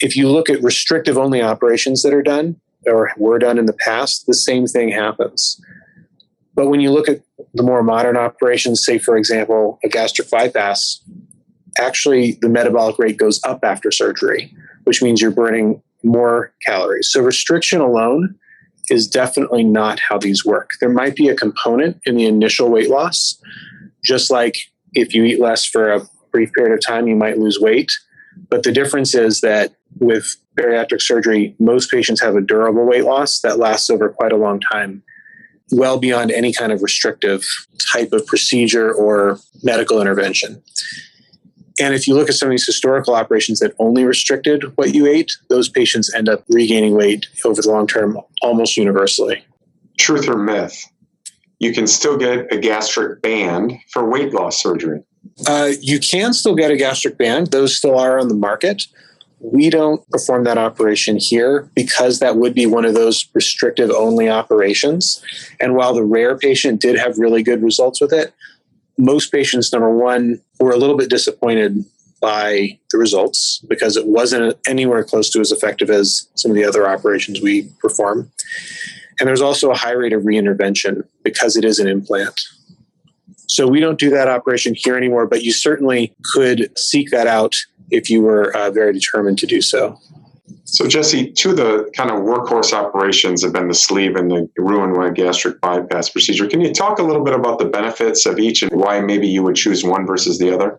If 0.00 0.16
you 0.16 0.28
look 0.28 0.48
at 0.48 0.62
restrictive 0.62 1.18
only 1.18 1.42
operations 1.42 2.02
that 2.02 2.14
are 2.14 2.22
done 2.22 2.60
or 2.86 3.12
were 3.16 3.38
done 3.38 3.58
in 3.58 3.66
the 3.66 3.72
past, 3.72 4.26
the 4.26 4.34
same 4.34 4.66
thing 4.66 4.90
happens. 4.90 5.60
But 6.54 6.68
when 6.68 6.80
you 6.80 6.90
look 6.90 7.08
at 7.08 7.20
the 7.54 7.62
more 7.62 7.82
modern 7.82 8.16
operations, 8.16 8.84
say, 8.84 8.98
for 8.98 9.16
example, 9.16 9.78
a 9.84 9.88
gastric 9.88 10.30
bypass, 10.30 11.00
actually 11.78 12.38
the 12.40 12.48
metabolic 12.48 12.98
rate 12.98 13.16
goes 13.16 13.40
up 13.44 13.60
after 13.62 13.90
surgery, 13.90 14.54
which 14.84 15.02
means 15.02 15.20
you're 15.20 15.30
burning 15.30 15.82
more 16.02 16.52
calories. 16.64 17.10
So 17.10 17.20
restriction 17.20 17.80
alone 17.80 18.36
is 18.90 19.06
definitely 19.06 19.64
not 19.64 20.00
how 20.00 20.18
these 20.18 20.44
work. 20.44 20.70
There 20.80 20.88
might 20.88 21.16
be 21.16 21.28
a 21.28 21.36
component 21.36 22.00
in 22.04 22.16
the 22.16 22.26
initial 22.26 22.70
weight 22.70 22.88
loss, 22.88 23.40
just 24.04 24.30
like 24.30 24.56
if 24.94 25.14
you 25.14 25.24
eat 25.24 25.40
less 25.40 25.64
for 25.64 25.92
a 25.92 26.06
brief 26.32 26.52
period 26.52 26.74
of 26.74 26.84
time, 26.84 27.06
you 27.06 27.16
might 27.16 27.38
lose 27.38 27.58
weight. 27.60 27.90
But 28.50 28.62
the 28.62 28.72
difference 28.72 29.14
is 29.14 29.40
that 29.40 29.74
with 29.98 30.36
bariatric 30.56 31.02
surgery, 31.02 31.54
most 31.58 31.90
patients 31.90 32.20
have 32.20 32.36
a 32.36 32.40
durable 32.40 32.86
weight 32.86 33.04
loss 33.04 33.40
that 33.40 33.58
lasts 33.58 33.90
over 33.90 34.08
quite 34.08 34.32
a 34.32 34.36
long 34.36 34.60
time, 34.60 35.02
well 35.70 35.98
beyond 35.98 36.30
any 36.30 36.52
kind 36.52 36.72
of 36.72 36.82
restrictive 36.82 37.44
type 37.92 38.12
of 38.12 38.26
procedure 38.26 38.92
or 38.92 39.38
medical 39.62 40.00
intervention. 40.00 40.62
And 41.80 41.94
if 41.94 42.08
you 42.08 42.14
look 42.14 42.28
at 42.28 42.34
some 42.34 42.48
of 42.48 42.52
these 42.52 42.66
historical 42.66 43.14
operations 43.14 43.60
that 43.60 43.74
only 43.78 44.04
restricted 44.04 44.76
what 44.76 44.94
you 44.94 45.06
ate, 45.06 45.32
those 45.48 45.68
patients 45.68 46.12
end 46.14 46.28
up 46.28 46.44
regaining 46.48 46.94
weight 46.94 47.26
over 47.44 47.60
the 47.60 47.70
long 47.70 47.86
term 47.86 48.18
almost 48.42 48.76
universally. 48.76 49.44
Truth 49.98 50.28
or 50.28 50.36
myth? 50.36 50.84
You 51.58 51.72
can 51.72 51.86
still 51.86 52.16
get 52.16 52.52
a 52.52 52.58
gastric 52.58 53.20
band 53.20 53.72
for 53.90 54.08
weight 54.08 54.32
loss 54.32 54.62
surgery. 54.62 55.02
Uh, 55.46 55.72
you 55.80 55.98
can 55.98 56.32
still 56.32 56.54
get 56.54 56.70
a 56.70 56.76
gastric 56.76 57.18
band, 57.18 57.48
those 57.48 57.76
still 57.76 57.98
are 57.98 58.18
on 58.18 58.28
the 58.28 58.34
market. 58.34 58.84
We 59.40 59.70
don't 59.70 60.08
perform 60.10 60.44
that 60.44 60.58
operation 60.58 61.16
here 61.16 61.70
because 61.74 62.18
that 62.18 62.36
would 62.36 62.54
be 62.54 62.66
one 62.66 62.84
of 62.84 62.94
those 62.94 63.28
restrictive 63.34 63.90
only 63.90 64.28
operations. 64.28 65.22
And 65.60 65.76
while 65.76 65.94
the 65.94 66.04
rare 66.04 66.36
patient 66.36 66.80
did 66.80 66.98
have 66.98 67.18
really 67.18 67.44
good 67.44 67.62
results 67.62 68.00
with 68.00 68.12
it, 68.12 68.32
most 68.98 69.32
patients, 69.32 69.72
number 69.72 69.90
one, 69.90 70.40
were 70.60 70.72
a 70.72 70.76
little 70.76 70.96
bit 70.96 71.08
disappointed 71.08 71.84
by 72.20 72.78
the 72.90 72.98
results 72.98 73.64
because 73.68 73.96
it 73.96 74.06
wasn't 74.06 74.58
anywhere 74.66 75.04
close 75.04 75.30
to 75.30 75.40
as 75.40 75.52
effective 75.52 75.88
as 75.88 76.28
some 76.34 76.50
of 76.50 76.56
the 76.56 76.64
other 76.64 76.88
operations 76.88 77.40
we 77.40 77.70
perform. 77.80 78.30
And 79.20 79.28
there's 79.28 79.40
also 79.40 79.70
a 79.70 79.76
high 79.76 79.92
rate 79.92 80.12
of 80.12 80.22
reintervention 80.22 81.06
because 81.22 81.56
it 81.56 81.64
is 81.64 81.78
an 81.78 81.88
implant. 81.88 82.40
So 83.48 83.66
we 83.66 83.80
don't 83.80 83.98
do 83.98 84.10
that 84.10 84.28
operation 84.28 84.74
here 84.76 84.96
anymore, 84.96 85.26
but 85.26 85.42
you 85.42 85.52
certainly 85.52 86.12
could 86.34 86.76
seek 86.78 87.10
that 87.10 87.26
out 87.26 87.54
if 87.90 88.10
you 88.10 88.20
were 88.20 88.54
uh, 88.56 88.70
very 88.70 88.92
determined 88.92 89.38
to 89.38 89.46
do 89.46 89.62
so. 89.62 89.98
So, 90.70 90.86
Jesse, 90.86 91.32
two 91.32 91.52
of 91.52 91.56
the 91.56 91.90
kind 91.96 92.10
of 92.10 92.18
workhorse 92.18 92.74
operations 92.74 93.42
have 93.42 93.54
been 93.54 93.68
the 93.68 93.74
sleeve 93.74 94.16
and 94.16 94.30
the 94.30 94.50
Roux-en-Y 94.58 95.10
gastric 95.10 95.62
bypass 95.62 96.10
procedure. 96.10 96.46
Can 96.46 96.60
you 96.60 96.74
talk 96.74 96.98
a 96.98 97.02
little 97.02 97.24
bit 97.24 97.32
about 97.32 97.58
the 97.58 97.64
benefits 97.64 98.26
of 98.26 98.38
each 98.38 98.62
and 98.62 98.70
why 98.72 99.00
maybe 99.00 99.26
you 99.26 99.42
would 99.42 99.56
choose 99.56 99.82
one 99.82 100.06
versus 100.06 100.38
the 100.38 100.54
other? 100.54 100.78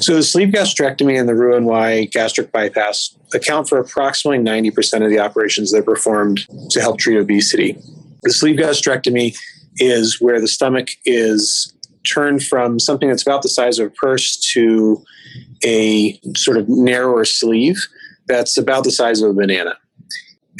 So, 0.00 0.16
the 0.16 0.24
sleeve 0.24 0.48
gastrectomy 0.48 1.18
and 1.18 1.28
the 1.28 1.36
Roux-en-Y 1.36 2.06
gastric 2.06 2.50
bypass 2.50 3.16
account 3.32 3.68
for 3.68 3.78
approximately 3.78 4.44
90% 4.44 5.04
of 5.04 5.10
the 5.10 5.20
operations 5.20 5.70
that 5.70 5.78
are 5.78 5.82
performed 5.84 6.44
to 6.70 6.80
help 6.80 6.98
treat 6.98 7.18
obesity. 7.18 7.78
The 8.24 8.32
sleeve 8.32 8.58
gastrectomy 8.58 9.38
is 9.76 10.20
where 10.20 10.40
the 10.40 10.48
stomach 10.48 10.88
is 11.04 11.72
turned 12.02 12.42
from 12.42 12.80
something 12.80 13.08
that's 13.08 13.22
about 13.22 13.42
the 13.42 13.48
size 13.48 13.78
of 13.78 13.86
a 13.86 13.90
purse 13.90 14.36
to 14.54 15.04
a 15.64 16.18
sort 16.36 16.56
of 16.56 16.68
narrower 16.68 17.24
sleeve 17.24 17.78
that's 18.28 18.56
about 18.56 18.84
the 18.84 18.90
size 18.90 19.22
of 19.22 19.30
a 19.30 19.34
banana. 19.34 19.76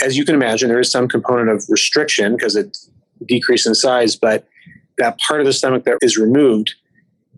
As 0.03 0.17
you 0.17 0.25
can 0.25 0.35
imagine, 0.35 0.69
there 0.69 0.81
is 0.81 0.91
some 0.91 1.09
component 1.09 1.51
of 1.51 1.65
restriction 1.69 2.37
because 2.37 2.57
it 2.57 2.77
decreases 3.27 3.67
in 3.67 3.75
size, 3.75 4.17
but 4.17 4.47
that 4.97 5.19
part 5.19 5.41
of 5.41 5.47
the 5.47 5.53
stomach 5.53 5.85
that 5.85 5.99
is 6.01 6.17
removed 6.17 6.75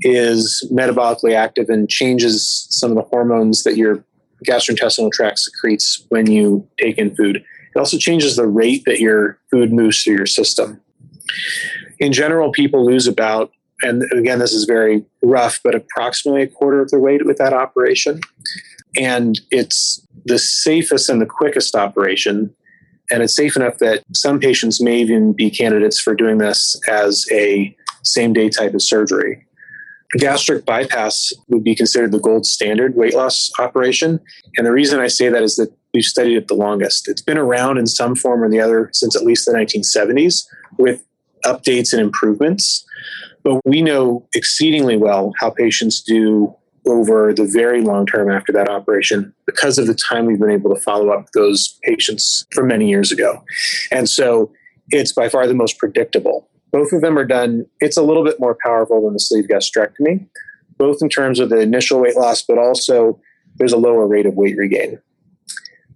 is 0.03 0.67
metabolically 0.73 1.35
active 1.35 1.69
and 1.69 1.89
changes 1.89 2.67
some 2.71 2.91
of 2.91 2.97
the 2.97 3.03
hormones 3.03 3.65
that 3.65 3.77
your 3.77 4.05
gastrointestinal 4.47 5.13
tract 5.13 5.39
secretes 5.39 6.05
when 6.09 6.31
you 6.31 6.67
take 6.79 6.97
in 6.99 7.15
food. 7.15 7.37
It 7.37 7.79
also 7.79 7.99
changes 7.99 8.37
the 8.37 8.47
rate 8.47 8.85
that 8.87 9.01
your 9.01 9.39
food 9.51 9.73
moves 9.73 10.03
through 10.03 10.17
your 10.17 10.27
system. 10.27 10.81
In 11.99 12.13
general, 12.13 12.51
people 12.51 12.85
lose 12.85 13.07
about, 13.07 13.53
and 13.83 14.03
again, 14.13 14.39
this 14.39 14.53
is 14.53 14.65
very 14.65 15.05
rough, 15.23 15.61
but 15.63 15.75
approximately 15.75 16.43
a 16.43 16.47
quarter 16.47 16.81
of 16.81 16.91
their 16.91 17.01
weight 17.01 17.27
with 17.27 17.37
that 17.39 17.53
operation. 17.53 18.21
And 18.99 19.40
it's 19.50 20.04
the 20.25 20.38
safest 20.38 21.09
and 21.09 21.20
the 21.20 21.26
quickest 21.26 21.75
operation. 21.75 22.54
And 23.11 23.23
it's 23.23 23.35
safe 23.35 23.56
enough 23.56 23.78
that 23.78 24.04
some 24.14 24.38
patients 24.38 24.80
may 24.80 25.00
even 25.00 25.32
be 25.32 25.50
candidates 25.50 26.00
for 26.00 26.14
doing 26.14 26.38
this 26.38 26.80
as 26.88 27.25
a 27.32 27.76
same 28.02 28.32
day 28.32 28.49
type 28.49 28.75
of 28.75 28.82
surgery. 28.82 29.47
Gastric 30.18 30.64
bypass 30.64 31.32
would 31.49 31.62
be 31.62 31.75
considered 31.75 32.11
the 32.11 32.18
gold 32.18 32.44
standard 32.44 32.97
weight 32.97 33.14
loss 33.14 33.50
operation. 33.61 34.18
And 34.56 34.66
the 34.66 34.73
reason 34.73 34.99
I 34.99 35.06
say 35.06 35.28
that 35.28 35.42
is 35.42 35.56
that 35.56 35.73
we've 35.94 36.04
studied 36.04 36.37
it 36.37 36.49
the 36.49 36.54
longest. 36.54 37.09
It's 37.09 37.23
been 37.23 37.38
around 37.38 37.78
in 37.78 37.87
some 37.87 38.16
form 38.16 38.42
or 38.42 38.49
the 38.49 38.61
other 38.61 38.90
since 38.92 39.14
at 39.14 39.25
least 39.25 39.47
the 39.47 39.52
1970s 39.52 40.47
with 40.78 41.04
updates 41.44 41.92
and 41.92 42.02
improvements. 42.02 42.85
But 43.42 43.61
we 43.64 43.82
know 43.82 44.26
exceedingly 44.35 44.97
well 44.97 45.32
how 45.38 45.50
patients 45.50 46.02
do 46.02 46.54
over 46.90 47.32
the 47.32 47.44
very 47.44 47.82
long 47.82 48.06
term 48.06 48.30
after 48.30 48.52
that 48.52 48.68
operation 48.68 49.32
because 49.47 49.78
of 49.78 49.87
the 49.87 49.94
time 49.94 50.26
we've 50.26 50.40
been 50.40 50.50
able 50.50 50.75
to 50.75 50.80
follow 50.80 51.11
up 51.11 51.26
those 51.32 51.78
patients 51.85 52.47
from 52.52 52.68
many 52.68 52.88
years 52.88 53.12
ago. 53.12 53.42
And 53.90 54.09
so 54.09 54.52
it's 54.90 55.12
by 55.12 55.28
far 55.28 55.47
the 55.47 55.54
most 55.54 55.78
predictable. 55.78 56.49
Both 56.73 56.92
of 56.92 57.00
them 57.00 57.18
are 57.18 57.25
done, 57.25 57.66
it's 57.80 57.97
a 57.97 58.02
little 58.02 58.25
bit 58.25 58.38
more 58.38 58.56
powerful 58.64 59.02
than 59.04 59.12
the 59.12 59.20
sleeve 59.20 59.47
gastrectomy, 59.49 60.26
both 60.76 60.99
in 61.00 61.09
terms 61.09 61.40
of 61.40 61.49
the 61.49 61.59
initial 61.59 62.00
weight 62.00 62.16
loss, 62.16 62.42
but 62.42 62.59
also 62.59 63.20
there's 63.56 63.73
a 63.73 63.78
lower 63.78 64.06
rate 64.06 64.26
of 64.26 64.35
weight 64.35 64.56
regain. 64.56 65.00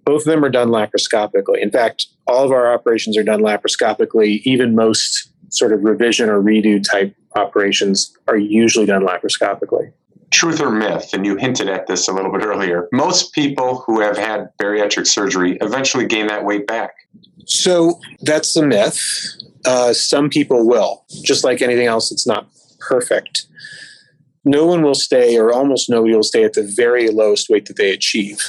Both 0.05 0.23
of 0.23 0.27
them 0.27 0.45
are 0.45 0.51
done 0.51 0.69
laparoscopically. 0.69 1.63
In 1.63 1.71
fact, 1.71 2.07
all 2.27 2.45
of 2.45 2.53
our 2.53 2.73
operations 2.73 3.17
are 3.17 3.23
done 3.23 3.41
laparoscopically, 3.41 4.41
even 4.45 4.75
most 4.75 5.31
sort 5.51 5.73
of 5.73 5.85
revision 5.85 6.29
or 6.29 6.43
redo 6.43 6.83
type 6.83 7.15
operations 7.37 8.17
are 8.27 8.37
usually 8.37 8.87
done 8.87 9.07
laparoscopically 9.07 9.93
truth 10.35 10.61
or 10.61 10.71
myth, 10.71 11.11
and 11.15 11.25
you 11.25 11.37
hinted 11.37 11.69
at 11.69 11.87
this 11.87 12.09
a 12.09 12.13
little 12.13 12.33
bit 12.33 12.43
earlier, 12.43 12.89
most 12.93 13.33
people 13.33 13.85
who 13.87 14.01
have 14.01 14.17
had 14.17 14.49
bariatric 14.61 15.07
surgery 15.07 15.57
eventually 15.61 16.07
gain 16.07 16.27
that 16.27 16.45
weight 16.45 16.67
back. 16.67 16.93
So 17.47 18.01
that's 18.21 18.57
a 18.57 18.67
myth. 18.67 19.01
Uh, 19.65 19.93
some 19.93 20.29
people 20.29 20.69
will. 20.69 21.05
Just 21.23 21.45
like 21.45 21.63
anything 21.63 21.87
else, 21.87 22.13
it's 22.13 22.27
not 22.27 22.49
perfect. 22.81 23.47
No 24.45 24.67
one 24.67 24.83
will 24.83 24.95
stay, 24.95 25.39
or 25.39 25.53
almost 25.53 25.89
nobody 25.89 26.15
will 26.15 26.23
stay 26.23 26.45
at 26.45 26.53
the 26.53 26.71
very 26.77 27.09
lowest 27.09 27.49
weight 27.49 27.67
that 27.67 27.77
they 27.77 27.93
achieve. 27.93 28.43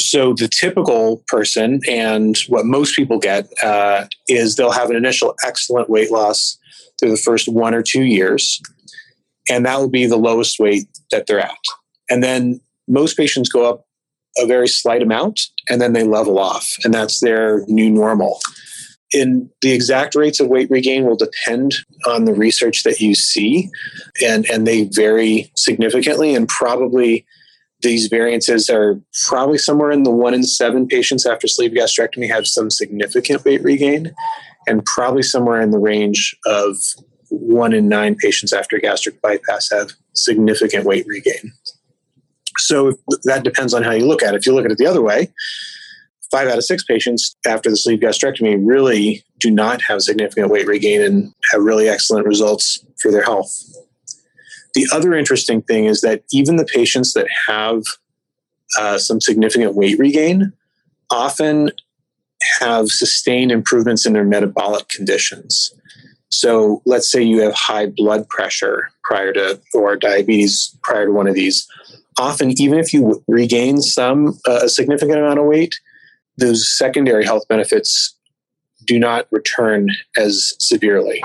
So 0.00 0.32
the 0.32 0.48
typical 0.48 1.22
person, 1.28 1.80
and 1.88 2.36
what 2.48 2.64
most 2.64 2.96
people 2.96 3.18
get, 3.18 3.48
uh, 3.62 4.06
is 4.28 4.56
they'll 4.56 4.72
have 4.72 4.90
an 4.90 4.96
initial 4.96 5.34
excellent 5.44 5.90
weight 5.90 6.10
loss 6.10 6.58
through 6.98 7.10
the 7.10 7.16
first 7.16 7.48
one 7.48 7.74
or 7.74 7.82
two 7.82 8.02
years 8.02 8.60
and 9.50 9.64
that 9.66 9.78
will 9.78 9.88
be 9.88 10.06
the 10.06 10.16
lowest 10.16 10.58
weight 10.58 10.86
that 11.10 11.26
they're 11.26 11.40
at. 11.40 11.58
And 12.10 12.22
then 12.22 12.60
most 12.86 13.16
patients 13.16 13.48
go 13.48 13.68
up 13.68 13.86
a 14.38 14.46
very 14.46 14.68
slight 14.68 15.02
amount 15.02 15.40
and 15.68 15.80
then 15.80 15.92
they 15.92 16.04
level 16.04 16.38
off, 16.38 16.70
and 16.84 16.94
that's 16.94 17.20
their 17.20 17.64
new 17.66 17.90
normal. 17.90 18.40
In 19.12 19.50
the 19.62 19.72
exact 19.72 20.14
rates 20.14 20.38
of 20.38 20.48
weight 20.48 20.70
regain 20.70 21.06
will 21.06 21.16
depend 21.16 21.74
on 22.06 22.24
the 22.24 22.34
research 22.34 22.82
that 22.82 23.00
you 23.00 23.14
see, 23.14 23.70
and, 24.22 24.44
and 24.50 24.66
they 24.66 24.84
vary 24.84 25.50
significantly. 25.56 26.34
And 26.34 26.46
probably 26.46 27.26
these 27.80 28.08
variances 28.08 28.68
are 28.68 29.00
probably 29.26 29.56
somewhere 29.56 29.90
in 29.90 30.02
the 30.02 30.10
one 30.10 30.34
in 30.34 30.42
seven 30.42 30.86
patients 30.86 31.24
after 31.24 31.46
sleeve 31.46 31.70
gastrectomy 31.70 32.28
have 32.28 32.46
some 32.46 32.70
significant 32.70 33.44
weight 33.44 33.62
regain, 33.62 34.12
and 34.66 34.84
probably 34.84 35.22
somewhere 35.22 35.60
in 35.62 35.70
the 35.70 35.78
range 35.78 36.36
of 36.44 36.76
one 37.30 37.72
in 37.72 37.88
nine 37.88 38.14
patients 38.14 38.52
after 38.52 38.78
gastric 38.78 39.20
bypass 39.20 39.70
have 39.70 39.92
significant 40.14 40.84
weight 40.84 41.06
regain. 41.06 41.52
So 42.58 42.98
that 43.24 43.44
depends 43.44 43.72
on 43.74 43.82
how 43.82 43.92
you 43.92 44.06
look 44.06 44.22
at 44.22 44.34
it. 44.34 44.38
If 44.38 44.46
you 44.46 44.54
look 44.54 44.64
at 44.64 44.72
it 44.72 44.78
the 44.78 44.86
other 44.86 45.02
way, 45.02 45.32
five 46.30 46.48
out 46.48 46.58
of 46.58 46.64
six 46.64 46.84
patients 46.84 47.36
after 47.46 47.70
the 47.70 47.76
sleeve 47.76 48.00
gastrectomy 48.00 48.60
really 48.60 49.24
do 49.38 49.50
not 49.50 49.80
have 49.82 50.02
significant 50.02 50.50
weight 50.50 50.66
regain 50.66 51.02
and 51.02 51.32
have 51.52 51.62
really 51.62 51.88
excellent 51.88 52.26
results 52.26 52.84
for 53.00 53.10
their 53.10 53.22
health. 53.22 53.52
The 54.74 54.88
other 54.92 55.14
interesting 55.14 55.62
thing 55.62 55.86
is 55.86 56.02
that 56.02 56.22
even 56.32 56.56
the 56.56 56.64
patients 56.64 57.14
that 57.14 57.26
have 57.46 57.82
uh, 58.78 58.98
some 58.98 59.20
significant 59.20 59.74
weight 59.74 59.98
regain 59.98 60.52
often 61.10 61.70
have 62.60 62.88
sustained 62.88 63.50
improvements 63.50 64.06
in 64.06 64.12
their 64.12 64.24
metabolic 64.24 64.88
conditions. 64.88 65.72
So 66.30 66.82
let's 66.84 67.10
say 67.10 67.22
you 67.22 67.40
have 67.40 67.54
high 67.54 67.86
blood 67.86 68.28
pressure 68.28 68.90
prior 69.02 69.32
to, 69.32 69.60
or 69.74 69.96
diabetes 69.96 70.76
prior 70.82 71.06
to 71.06 71.12
one 71.12 71.26
of 71.26 71.34
these. 71.34 71.66
Often, 72.18 72.60
even 72.60 72.78
if 72.78 72.92
you 72.92 73.22
regain 73.28 73.80
some, 73.80 74.38
uh, 74.46 74.60
a 74.64 74.68
significant 74.68 75.18
amount 75.18 75.38
of 75.38 75.46
weight, 75.46 75.78
those 76.36 76.68
secondary 76.76 77.24
health 77.24 77.46
benefits 77.48 78.14
do 78.86 78.98
not 78.98 79.26
return 79.30 79.88
as 80.16 80.54
severely. 80.58 81.22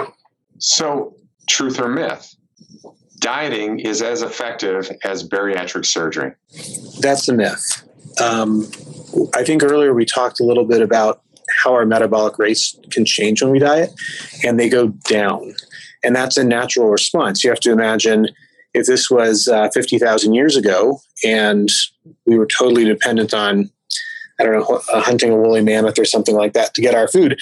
So, 0.60 1.16
truth 1.48 1.80
or 1.80 1.90
myth? 1.90 2.36
Dieting 3.20 3.80
is 3.80 4.02
as 4.02 4.22
effective 4.22 4.92
as 5.04 5.28
bariatric 5.28 5.86
surgery. 5.86 6.34
That's 7.00 7.28
a 7.28 7.34
myth. 7.34 7.84
Um, 8.22 8.70
I 9.34 9.44
think 9.44 9.64
earlier 9.64 9.94
we 9.94 10.06
talked 10.06 10.40
a 10.40 10.44
little 10.44 10.66
bit 10.66 10.82
about 10.82 11.22
how 11.62 11.74
our 11.74 11.86
metabolic 11.86 12.40
rates 12.40 12.78
can 12.92 13.06
change 13.06 13.42
when 13.42 13.52
we 13.52 13.60
diet, 13.60 13.92
and 14.44 14.60
they 14.60 14.70
go 14.70 14.88
down. 15.10 15.54
And 16.04 16.16
that's 16.16 16.38
a 16.38 16.44
natural 16.44 16.90
response. 16.90 17.44
You 17.44 17.50
have 17.50 17.60
to 17.62 17.72
imagine 17.72 18.28
if 18.74 18.88
this 18.88 19.10
was 19.10 19.48
uh, 19.48 19.70
50,000 19.70 20.34
years 20.34 20.56
ago 20.56 21.00
and 21.24 21.70
we 22.26 22.38
were 22.38 22.48
totally 22.48 22.86
dependent 22.86 23.34
on, 23.34 23.70
I 24.40 24.44
don't 24.44 24.54
know, 24.54 24.82
hunting 25.02 25.32
a 25.32 25.38
woolly 25.38 25.62
mammoth 25.62 26.00
or 26.00 26.06
something 26.06 26.36
like 26.36 26.54
that 26.54 26.74
to 26.74 26.82
get 26.82 26.96
our 26.96 27.08
food, 27.08 27.40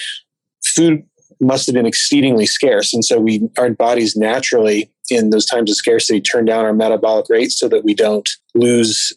food 0.62 1.04
must 1.40 1.66
have 1.66 1.74
been 1.74 1.86
exceedingly 1.86 2.46
scarce. 2.46 2.94
And 2.94 3.04
so 3.04 3.18
we, 3.18 3.48
our 3.58 3.70
bodies 3.70 4.14
naturally, 4.16 4.90
in 5.10 5.30
those 5.30 5.46
times 5.46 5.70
of 5.70 5.76
scarcity, 5.76 6.20
turn 6.20 6.44
down 6.44 6.64
our 6.64 6.72
metabolic 6.72 7.26
rates 7.28 7.58
so 7.58 7.68
that 7.68 7.84
we 7.84 7.94
don't 7.94 8.28
lose 8.54 9.12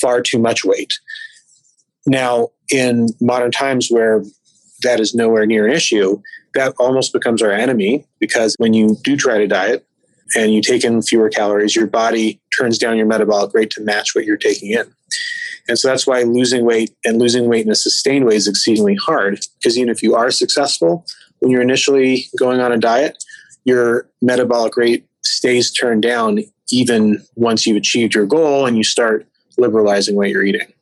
far 0.00 0.22
too 0.22 0.38
much 0.38 0.64
weight. 0.64 0.98
Now, 2.06 2.48
in 2.70 3.08
modern 3.20 3.50
times 3.50 3.88
where 3.88 4.24
that 4.82 5.00
is 5.00 5.14
nowhere 5.14 5.46
near 5.46 5.66
an 5.66 5.72
issue, 5.72 6.20
that 6.54 6.74
almost 6.78 7.12
becomes 7.12 7.42
our 7.42 7.52
enemy 7.52 8.06
because 8.20 8.54
when 8.58 8.72
you 8.72 8.96
do 9.02 9.16
try 9.16 9.38
to 9.38 9.46
diet 9.46 9.86
and 10.36 10.52
you 10.52 10.62
take 10.62 10.84
in 10.84 11.02
fewer 11.02 11.28
calories, 11.28 11.74
your 11.74 11.86
body 11.86 12.40
turns 12.58 12.78
down 12.78 12.96
your 12.96 13.06
metabolic 13.06 13.52
rate 13.54 13.70
to 13.70 13.82
match 13.82 14.14
what 14.14 14.24
you're 14.24 14.36
taking 14.36 14.72
in. 14.72 14.86
And 15.68 15.78
so 15.78 15.88
that's 15.88 16.06
why 16.06 16.22
losing 16.22 16.64
weight 16.64 16.94
and 17.04 17.18
losing 17.18 17.48
weight 17.48 17.66
in 17.66 17.70
a 17.70 17.76
sustained 17.76 18.24
way 18.24 18.36
is 18.36 18.48
exceedingly 18.48 18.94
hard 18.94 19.40
because 19.58 19.76
even 19.76 19.90
if 19.90 20.02
you 20.02 20.14
are 20.14 20.30
successful, 20.30 21.04
when 21.40 21.50
you're 21.50 21.62
initially 21.62 22.26
going 22.38 22.60
on 22.60 22.72
a 22.72 22.78
diet, 22.78 23.22
your 23.64 24.08
metabolic 24.22 24.76
rate 24.76 25.06
stays 25.22 25.70
turned 25.70 26.02
down 26.02 26.38
even 26.70 27.22
once 27.36 27.66
you've 27.66 27.76
achieved 27.76 28.14
your 28.14 28.26
goal 28.26 28.66
and 28.66 28.76
you 28.76 28.84
start 28.84 29.26
liberalizing 29.58 30.16
what 30.16 30.30
you're 30.30 30.44
eating. 30.44 30.72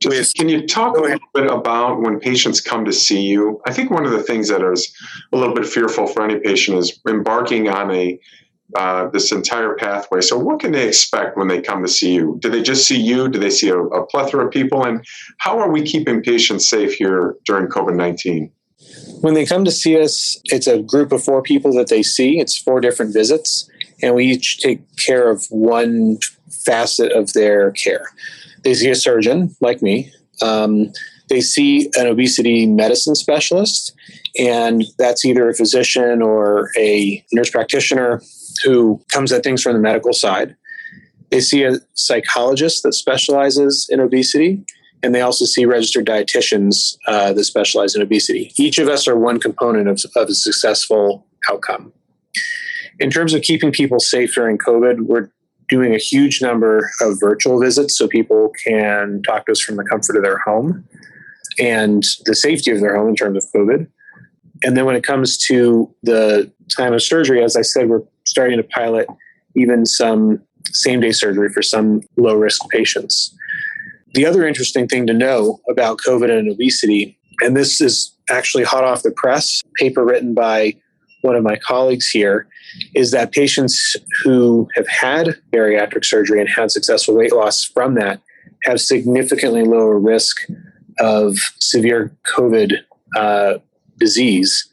Just, 0.00 0.36
can 0.36 0.48
you 0.48 0.66
talk 0.66 0.96
a 0.96 1.00
little 1.00 1.18
bit 1.34 1.50
about 1.50 2.00
when 2.00 2.20
patients 2.20 2.60
come 2.60 2.84
to 2.84 2.92
see 2.92 3.20
you? 3.20 3.60
I 3.66 3.72
think 3.72 3.90
one 3.90 4.04
of 4.04 4.12
the 4.12 4.22
things 4.22 4.48
that 4.48 4.62
is 4.62 4.92
a 5.32 5.36
little 5.36 5.54
bit 5.54 5.66
fearful 5.66 6.06
for 6.06 6.22
any 6.22 6.38
patient 6.38 6.78
is 6.78 7.00
embarking 7.08 7.68
on 7.68 7.90
a 7.90 8.18
uh, 8.76 9.08
this 9.08 9.32
entire 9.32 9.74
pathway. 9.74 10.20
So, 10.20 10.38
what 10.38 10.60
can 10.60 10.72
they 10.72 10.86
expect 10.86 11.38
when 11.38 11.48
they 11.48 11.62
come 11.62 11.82
to 11.82 11.88
see 11.88 12.12
you? 12.12 12.36
Do 12.40 12.50
they 12.50 12.62
just 12.62 12.86
see 12.86 13.00
you? 13.00 13.28
Do 13.28 13.38
they 13.38 13.50
see 13.50 13.70
a, 13.70 13.78
a 13.78 14.06
plethora 14.06 14.46
of 14.46 14.52
people? 14.52 14.84
And 14.84 15.04
how 15.38 15.58
are 15.58 15.70
we 15.70 15.82
keeping 15.82 16.22
patients 16.22 16.68
safe 16.68 16.92
here 16.92 17.36
during 17.46 17.68
COVID 17.68 17.96
19? 17.96 18.52
When 19.22 19.34
they 19.34 19.46
come 19.46 19.64
to 19.64 19.70
see 19.70 19.98
us, 20.00 20.38
it's 20.44 20.66
a 20.66 20.82
group 20.82 21.12
of 21.12 21.24
four 21.24 21.42
people 21.42 21.72
that 21.74 21.88
they 21.88 22.02
see. 22.02 22.38
It's 22.38 22.58
four 22.58 22.80
different 22.80 23.14
visits, 23.14 23.68
and 24.02 24.14
we 24.14 24.26
each 24.26 24.58
take 24.58 24.80
care 24.96 25.30
of 25.30 25.46
one 25.48 26.18
facet 26.50 27.10
of 27.12 27.32
their 27.32 27.70
care. 27.72 28.12
They 28.68 28.74
see 28.74 28.90
a 28.90 28.94
surgeon, 28.94 29.56
like 29.62 29.80
me. 29.80 30.12
Um, 30.42 30.92
they 31.30 31.40
see 31.40 31.90
an 31.94 32.06
obesity 32.06 32.66
medicine 32.66 33.14
specialist, 33.14 33.94
and 34.38 34.84
that's 34.98 35.24
either 35.24 35.48
a 35.48 35.54
physician 35.54 36.20
or 36.20 36.68
a 36.76 37.24
nurse 37.32 37.48
practitioner 37.48 38.20
who 38.62 39.02
comes 39.10 39.32
at 39.32 39.42
things 39.42 39.62
from 39.62 39.72
the 39.72 39.78
medical 39.78 40.12
side. 40.12 40.54
They 41.30 41.40
see 41.40 41.64
a 41.64 41.78
psychologist 41.94 42.82
that 42.82 42.92
specializes 42.92 43.86
in 43.88 44.00
obesity, 44.00 44.66
and 45.02 45.14
they 45.14 45.22
also 45.22 45.46
see 45.46 45.64
registered 45.64 46.04
dietitians 46.04 46.98
uh, 47.06 47.32
that 47.32 47.44
specialize 47.44 47.94
in 47.94 48.02
obesity. 48.02 48.52
Each 48.58 48.76
of 48.76 48.86
us 48.86 49.08
are 49.08 49.16
one 49.16 49.40
component 49.40 49.88
of, 49.88 50.04
of 50.14 50.28
a 50.28 50.34
successful 50.34 51.26
outcome. 51.50 51.94
In 52.98 53.08
terms 53.08 53.32
of 53.32 53.40
keeping 53.40 53.72
people 53.72 53.98
safe 53.98 54.34
during 54.34 54.58
COVID, 54.58 55.06
we're 55.06 55.30
doing 55.68 55.94
a 55.94 55.98
huge 55.98 56.40
number 56.40 56.90
of 57.00 57.18
virtual 57.20 57.60
visits 57.60 57.96
so 57.98 58.08
people 58.08 58.50
can 58.64 59.22
talk 59.22 59.46
to 59.46 59.52
us 59.52 59.60
from 59.60 59.76
the 59.76 59.84
comfort 59.84 60.16
of 60.16 60.22
their 60.22 60.38
home 60.38 60.84
and 61.58 62.04
the 62.24 62.34
safety 62.34 62.70
of 62.70 62.80
their 62.80 62.96
home 62.96 63.08
in 63.08 63.16
terms 63.16 63.44
of 63.44 63.50
COVID. 63.54 63.86
And 64.64 64.76
then 64.76 64.84
when 64.86 64.96
it 64.96 65.04
comes 65.04 65.36
to 65.46 65.94
the 66.02 66.50
time 66.74 66.92
of 66.92 67.02
surgery, 67.02 67.42
as 67.42 67.56
I 67.56 67.62
said, 67.62 67.88
we're 67.88 68.02
starting 68.24 68.56
to 68.56 68.62
pilot 68.64 69.06
even 69.56 69.86
some 69.86 70.42
same 70.66 71.00
day 71.00 71.12
surgery 71.12 71.48
for 71.50 71.62
some 71.62 72.02
low 72.16 72.34
risk 72.34 72.62
patients. 72.70 73.34
The 74.14 74.26
other 74.26 74.46
interesting 74.46 74.88
thing 74.88 75.06
to 75.06 75.12
know 75.12 75.60
about 75.70 75.98
COVID 75.98 76.30
and 76.30 76.50
obesity, 76.50 77.18
and 77.40 77.56
this 77.56 77.80
is 77.80 78.14
actually 78.30 78.64
hot 78.64 78.84
off 78.84 79.02
the 79.02 79.10
press, 79.10 79.62
paper 79.76 80.04
written 80.04 80.34
by 80.34 80.74
one 81.22 81.36
of 81.36 81.42
my 81.42 81.56
colleagues 81.56 82.08
here, 82.08 82.48
is 82.94 83.10
that 83.10 83.32
patients 83.32 83.96
who 84.22 84.68
have 84.74 84.88
had 84.88 85.36
bariatric 85.52 86.04
surgery 86.04 86.40
and 86.40 86.48
had 86.48 86.70
successful 86.70 87.14
weight 87.14 87.32
loss 87.32 87.64
from 87.64 87.94
that 87.94 88.20
have 88.64 88.80
significantly 88.80 89.64
lower 89.64 89.98
risk 89.98 90.38
of 90.98 91.36
severe 91.58 92.16
COVID 92.26 92.78
uh, 93.16 93.54
disease 93.98 94.68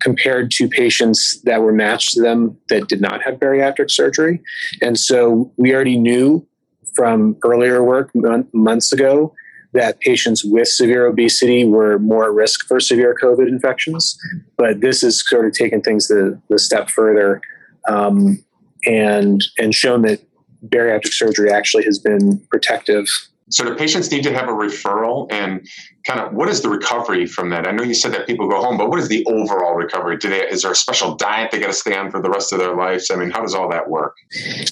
compared 0.00 0.50
to 0.50 0.68
patients 0.68 1.40
that 1.42 1.60
were 1.60 1.72
matched 1.72 2.12
to 2.12 2.22
them 2.22 2.56
that 2.70 2.88
did 2.88 3.00
not 3.00 3.22
have 3.22 3.34
bariatric 3.34 3.90
surgery. 3.90 4.40
And 4.80 4.98
so 4.98 5.52
we 5.56 5.74
already 5.74 5.98
knew 5.98 6.46
from 6.94 7.36
earlier 7.44 7.84
work 7.84 8.10
months 8.52 8.92
ago 8.92 9.34
that 9.72 10.00
patients 10.00 10.44
with 10.44 10.68
severe 10.68 11.06
obesity 11.06 11.64
were 11.64 11.98
more 11.98 12.24
at 12.24 12.32
risk 12.32 12.66
for 12.66 12.80
severe 12.80 13.16
COVID 13.20 13.48
infections. 13.48 14.18
But 14.56 14.80
this 14.80 15.02
has 15.02 15.26
sort 15.28 15.46
of 15.46 15.52
taken 15.52 15.80
things 15.80 16.08
the, 16.08 16.40
the 16.48 16.58
step 16.58 16.90
further 16.90 17.40
um, 17.88 18.42
and 18.86 19.42
and 19.58 19.74
shown 19.74 20.02
that 20.02 20.20
bariatric 20.66 21.12
surgery 21.12 21.50
actually 21.50 21.84
has 21.84 21.98
been 21.98 22.38
protective 22.50 23.06
so 23.50 23.64
the 23.64 23.74
patients 23.74 24.10
need 24.10 24.22
to 24.22 24.32
have 24.32 24.48
a 24.48 24.52
referral 24.52 25.30
and 25.30 25.66
kind 26.06 26.20
of 26.20 26.32
what 26.32 26.48
is 26.48 26.62
the 26.62 26.68
recovery 26.68 27.26
from 27.26 27.50
that? 27.50 27.66
I 27.66 27.72
know 27.72 27.82
you 27.82 27.94
said 27.94 28.12
that 28.12 28.26
people 28.26 28.48
go 28.48 28.60
home, 28.60 28.78
but 28.78 28.88
what 28.88 28.98
is 28.98 29.08
the 29.08 29.24
overall 29.26 29.74
recovery? 29.74 30.16
Do 30.16 30.30
they 30.30 30.46
is 30.48 30.62
there 30.62 30.72
a 30.72 30.76
special 30.76 31.16
diet 31.16 31.50
they 31.50 31.58
got 31.58 31.66
to 31.66 31.72
stay 31.72 31.96
on 31.96 32.10
for 32.10 32.22
the 32.22 32.30
rest 32.30 32.52
of 32.52 32.58
their 32.58 32.74
lives? 32.74 33.10
I 33.10 33.16
mean, 33.16 33.30
how 33.30 33.42
does 33.42 33.54
all 33.54 33.68
that 33.70 33.90
work? 33.90 34.16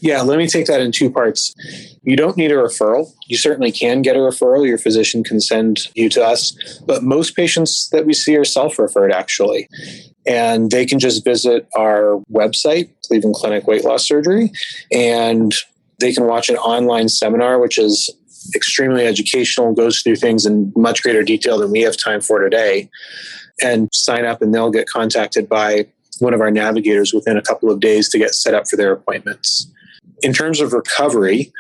Yeah, 0.00 0.22
let 0.22 0.38
me 0.38 0.46
take 0.46 0.66
that 0.66 0.80
in 0.80 0.92
two 0.92 1.10
parts. 1.10 1.54
You 2.02 2.16
don't 2.16 2.36
need 2.36 2.52
a 2.52 2.54
referral. 2.54 3.12
You 3.26 3.36
certainly 3.36 3.72
can 3.72 4.02
get 4.02 4.16
a 4.16 4.20
referral. 4.20 4.66
Your 4.66 4.78
physician 4.78 5.24
can 5.24 5.40
send 5.40 5.88
you 5.94 6.08
to 6.10 6.24
us, 6.24 6.56
but 6.86 7.02
most 7.02 7.34
patients 7.34 7.88
that 7.90 8.06
we 8.06 8.14
see 8.14 8.36
are 8.36 8.44
self-referred 8.44 9.12
actually. 9.12 9.68
And 10.26 10.70
they 10.70 10.86
can 10.86 10.98
just 10.98 11.24
visit 11.24 11.66
our 11.76 12.20
website, 12.30 12.90
Cleveland 13.06 13.34
Clinic 13.36 13.66
Weight 13.66 13.84
Loss 13.84 14.06
Surgery, 14.06 14.52
and 14.92 15.52
they 15.98 16.12
can 16.12 16.26
watch 16.26 16.48
an 16.48 16.56
online 16.56 17.08
seminar, 17.08 17.58
which 17.58 17.78
is 17.78 18.10
extremely 18.54 19.06
educational, 19.06 19.72
goes 19.74 20.00
through 20.02 20.16
things 20.16 20.46
in 20.46 20.72
much 20.76 21.02
greater 21.02 21.22
detail 21.22 21.58
than 21.58 21.70
we 21.70 21.80
have 21.82 21.96
time 21.96 22.20
for 22.20 22.40
today, 22.40 22.88
and 23.62 23.88
sign 23.92 24.24
up 24.24 24.42
and 24.42 24.54
they'll 24.54 24.70
get 24.70 24.88
contacted 24.88 25.48
by 25.48 25.86
one 26.20 26.34
of 26.34 26.40
our 26.40 26.50
navigators 26.50 27.12
within 27.12 27.36
a 27.36 27.42
couple 27.42 27.70
of 27.70 27.80
days 27.80 28.08
to 28.08 28.18
get 28.18 28.34
set 28.34 28.54
up 28.54 28.68
for 28.68 28.76
their 28.76 28.92
appointments. 28.92 29.70
In 30.22 30.32
terms 30.32 30.60
of 30.60 30.72
recovery, 30.72 31.52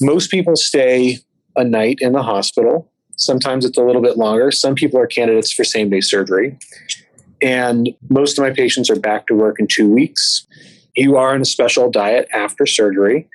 most 0.00 0.30
people 0.30 0.56
stay 0.56 1.18
a 1.54 1.64
night 1.64 1.98
in 2.00 2.12
the 2.12 2.22
hospital. 2.22 2.90
Sometimes 3.16 3.64
it's 3.64 3.78
a 3.78 3.82
little 3.82 4.02
bit 4.02 4.18
longer. 4.18 4.50
Some 4.50 4.74
people 4.74 5.00
are 5.00 5.06
candidates 5.06 5.52
for 5.52 5.64
same 5.64 5.90
day 5.90 6.00
surgery. 6.00 6.58
And 7.42 7.90
most 8.10 8.38
of 8.38 8.42
my 8.42 8.50
patients 8.50 8.90
are 8.90 8.98
back 8.98 9.26
to 9.28 9.34
work 9.34 9.56
in 9.58 9.66
two 9.66 9.88
weeks. 9.88 10.46
You 10.96 11.16
are 11.16 11.34
on 11.34 11.42
a 11.42 11.46
special 11.46 11.90
diet 11.90 12.28
after 12.32 12.66
surgery 12.66 13.28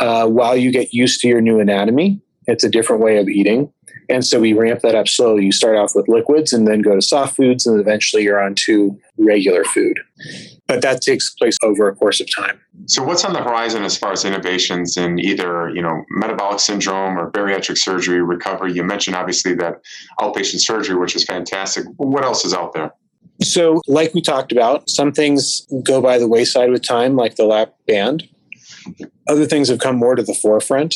uh, 0.00 0.26
while 0.26 0.56
you 0.56 0.72
get 0.72 0.92
used 0.92 1.20
to 1.20 1.28
your 1.28 1.40
new 1.40 1.60
anatomy. 1.60 2.20
It's 2.46 2.64
a 2.64 2.70
different 2.70 3.02
way 3.02 3.18
of 3.18 3.28
eating. 3.28 3.72
And 4.08 4.26
so 4.26 4.40
we 4.40 4.54
ramp 4.54 4.80
that 4.80 4.96
up 4.96 5.06
slowly. 5.06 5.44
You 5.44 5.52
start 5.52 5.76
off 5.76 5.94
with 5.94 6.08
liquids 6.08 6.52
and 6.52 6.66
then 6.66 6.82
go 6.82 6.96
to 6.96 7.02
soft 7.02 7.36
foods, 7.36 7.64
and 7.64 7.78
eventually 7.78 8.24
you're 8.24 8.42
on 8.42 8.56
to 8.66 8.98
regular 9.18 9.62
food. 9.62 10.00
But 10.66 10.82
that 10.82 11.00
takes 11.00 11.30
place 11.34 11.56
over 11.62 11.88
a 11.88 11.94
course 11.94 12.20
of 12.20 12.28
time. 12.34 12.60
So, 12.86 13.04
what's 13.04 13.24
on 13.24 13.34
the 13.34 13.42
horizon 13.42 13.84
as 13.84 13.96
far 13.96 14.10
as 14.10 14.24
innovations 14.24 14.96
in 14.96 15.20
either, 15.20 15.70
you 15.70 15.82
know, 15.82 16.02
metabolic 16.10 16.58
syndrome 16.58 17.18
or 17.18 17.30
bariatric 17.30 17.78
surgery 17.78 18.20
recovery? 18.20 18.72
You 18.72 18.82
mentioned 18.82 19.14
obviously 19.14 19.54
that 19.54 19.80
outpatient 20.18 20.60
surgery, 20.60 20.96
which 20.96 21.14
is 21.14 21.24
fantastic. 21.24 21.84
What 21.96 22.24
else 22.24 22.44
is 22.44 22.52
out 22.52 22.72
there? 22.72 22.92
So, 23.42 23.80
like 23.86 24.12
we 24.12 24.22
talked 24.22 24.52
about, 24.52 24.90
some 24.90 25.12
things 25.12 25.66
go 25.84 26.00
by 26.00 26.18
the 26.18 26.28
wayside 26.28 26.70
with 26.70 26.86
time, 26.86 27.16
like 27.16 27.36
the 27.36 27.44
lap 27.44 27.74
band. 27.86 28.28
Other 29.28 29.46
things 29.46 29.68
have 29.68 29.78
come 29.78 29.96
more 29.96 30.14
to 30.14 30.22
the 30.22 30.34
forefront. 30.34 30.94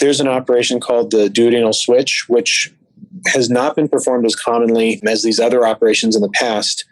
There's 0.00 0.20
an 0.20 0.28
operation 0.28 0.80
called 0.80 1.10
the 1.10 1.28
duodenal 1.28 1.74
switch, 1.74 2.24
which 2.28 2.72
has 3.28 3.48
not 3.48 3.76
been 3.76 3.88
performed 3.88 4.26
as 4.26 4.36
commonly 4.36 5.00
as 5.06 5.22
these 5.22 5.40
other 5.40 5.66
operations 5.66 6.16
in 6.16 6.22
the 6.22 6.30
past, 6.30 6.84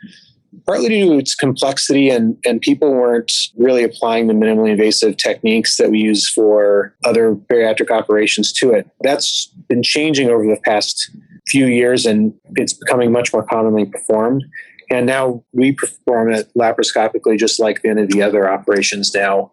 partly 0.67 0.89
due 0.89 1.11
to 1.11 1.19
its 1.19 1.35
complexity 1.35 2.11
and, 2.11 2.37
and 2.45 2.61
people 2.61 2.91
weren't 2.91 3.33
really 3.57 3.83
applying 3.83 4.27
the 4.27 4.35
minimally 4.35 4.71
invasive 4.71 5.17
techniques 5.17 5.77
that 5.77 5.91
we 5.91 5.99
use 5.99 6.29
for 6.29 6.95
other 7.05 7.35
bariatric 7.35 7.91
operations 7.91 8.53
to 8.53 8.71
it. 8.71 8.89
That's 9.01 9.47
been 9.69 9.83
changing 9.83 10.29
over 10.29 10.45
the 10.45 10.61
past 10.65 11.11
few 11.49 11.67
years 11.67 12.07
and 12.07 12.33
it's 12.57 12.73
becoming 12.73 13.11
much 13.11 13.33
more 13.33 13.45
commonly 13.45 13.85
performed. 13.85 14.45
And 14.91 15.07
now 15.07 15.43
we 15.53 15.73
perform 15.73 16.33
it 16.33 16.51
laparoscopically, 16.57 17.39
just 17.39 17.59
like 17.59 17.81
any 17.85 18.03
of 18.03 18.11
the 18.11 18.23
other 18.23 18.51
operations 18.51 19.15
now. 19.15 19.51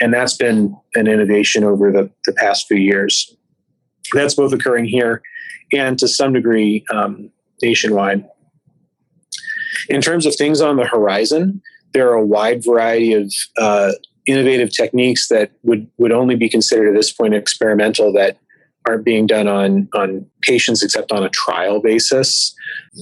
And 0.00 0.12
that's 0.12 0.36
been 0.36 0.76
an 0.94 1.06
innovation 1.06 1.64
over 1.64 1.90
the, 1.90 2.10
the 2.24 2.32
past 2.32 2.66
few 2.66 2.76
years. 2.76 3.34
That's 4.12 4.34
both 4.34 4.52
occurring 4.52 4.86
here 4.86 5.22
and 5.72 5.98
to 5.98 6.08
some 6.08 6.32
degree 6.32 6.84
um, 6.90 7.30
nationwide. 7.62 8.24
In 9.88 10.00
terms 10.00 10.26
of 10.26 10.34
things 10.34 10.60
on 10.60 10.76
the 10.76 10.86
horizon, 10.86 11.62
there 11.92 12.08
are 12.10 12.14
a 12.14 12.24
wide 12.24 12.64
variety 12.64 13.12
of 13.12 13.32
uh, 13.56 13.92
innovative 14.26 14.72
techniques 14.72 15.28
that 15.28 15.50
would, 15.62 15.88
would 15.98 16.12
only 16.12 16.36
be 16.36 16.48
considered 16.48 16.88
at 16.88 16.94
this 16.94 17.12
point 17.12 17.34
experimental 17.34 18.12
that 18.12 18.38
aren't 18.86 19.04
being 19.04 19.26
done 19.26 19.46
on 19.46 19.88
on 19.92 20.24
patients 20.40 20.82
except 20.82 21.12
on 21.12 21.22
a 21.22 21.28
trial 21.28 21.80
basis. 21.80 22.54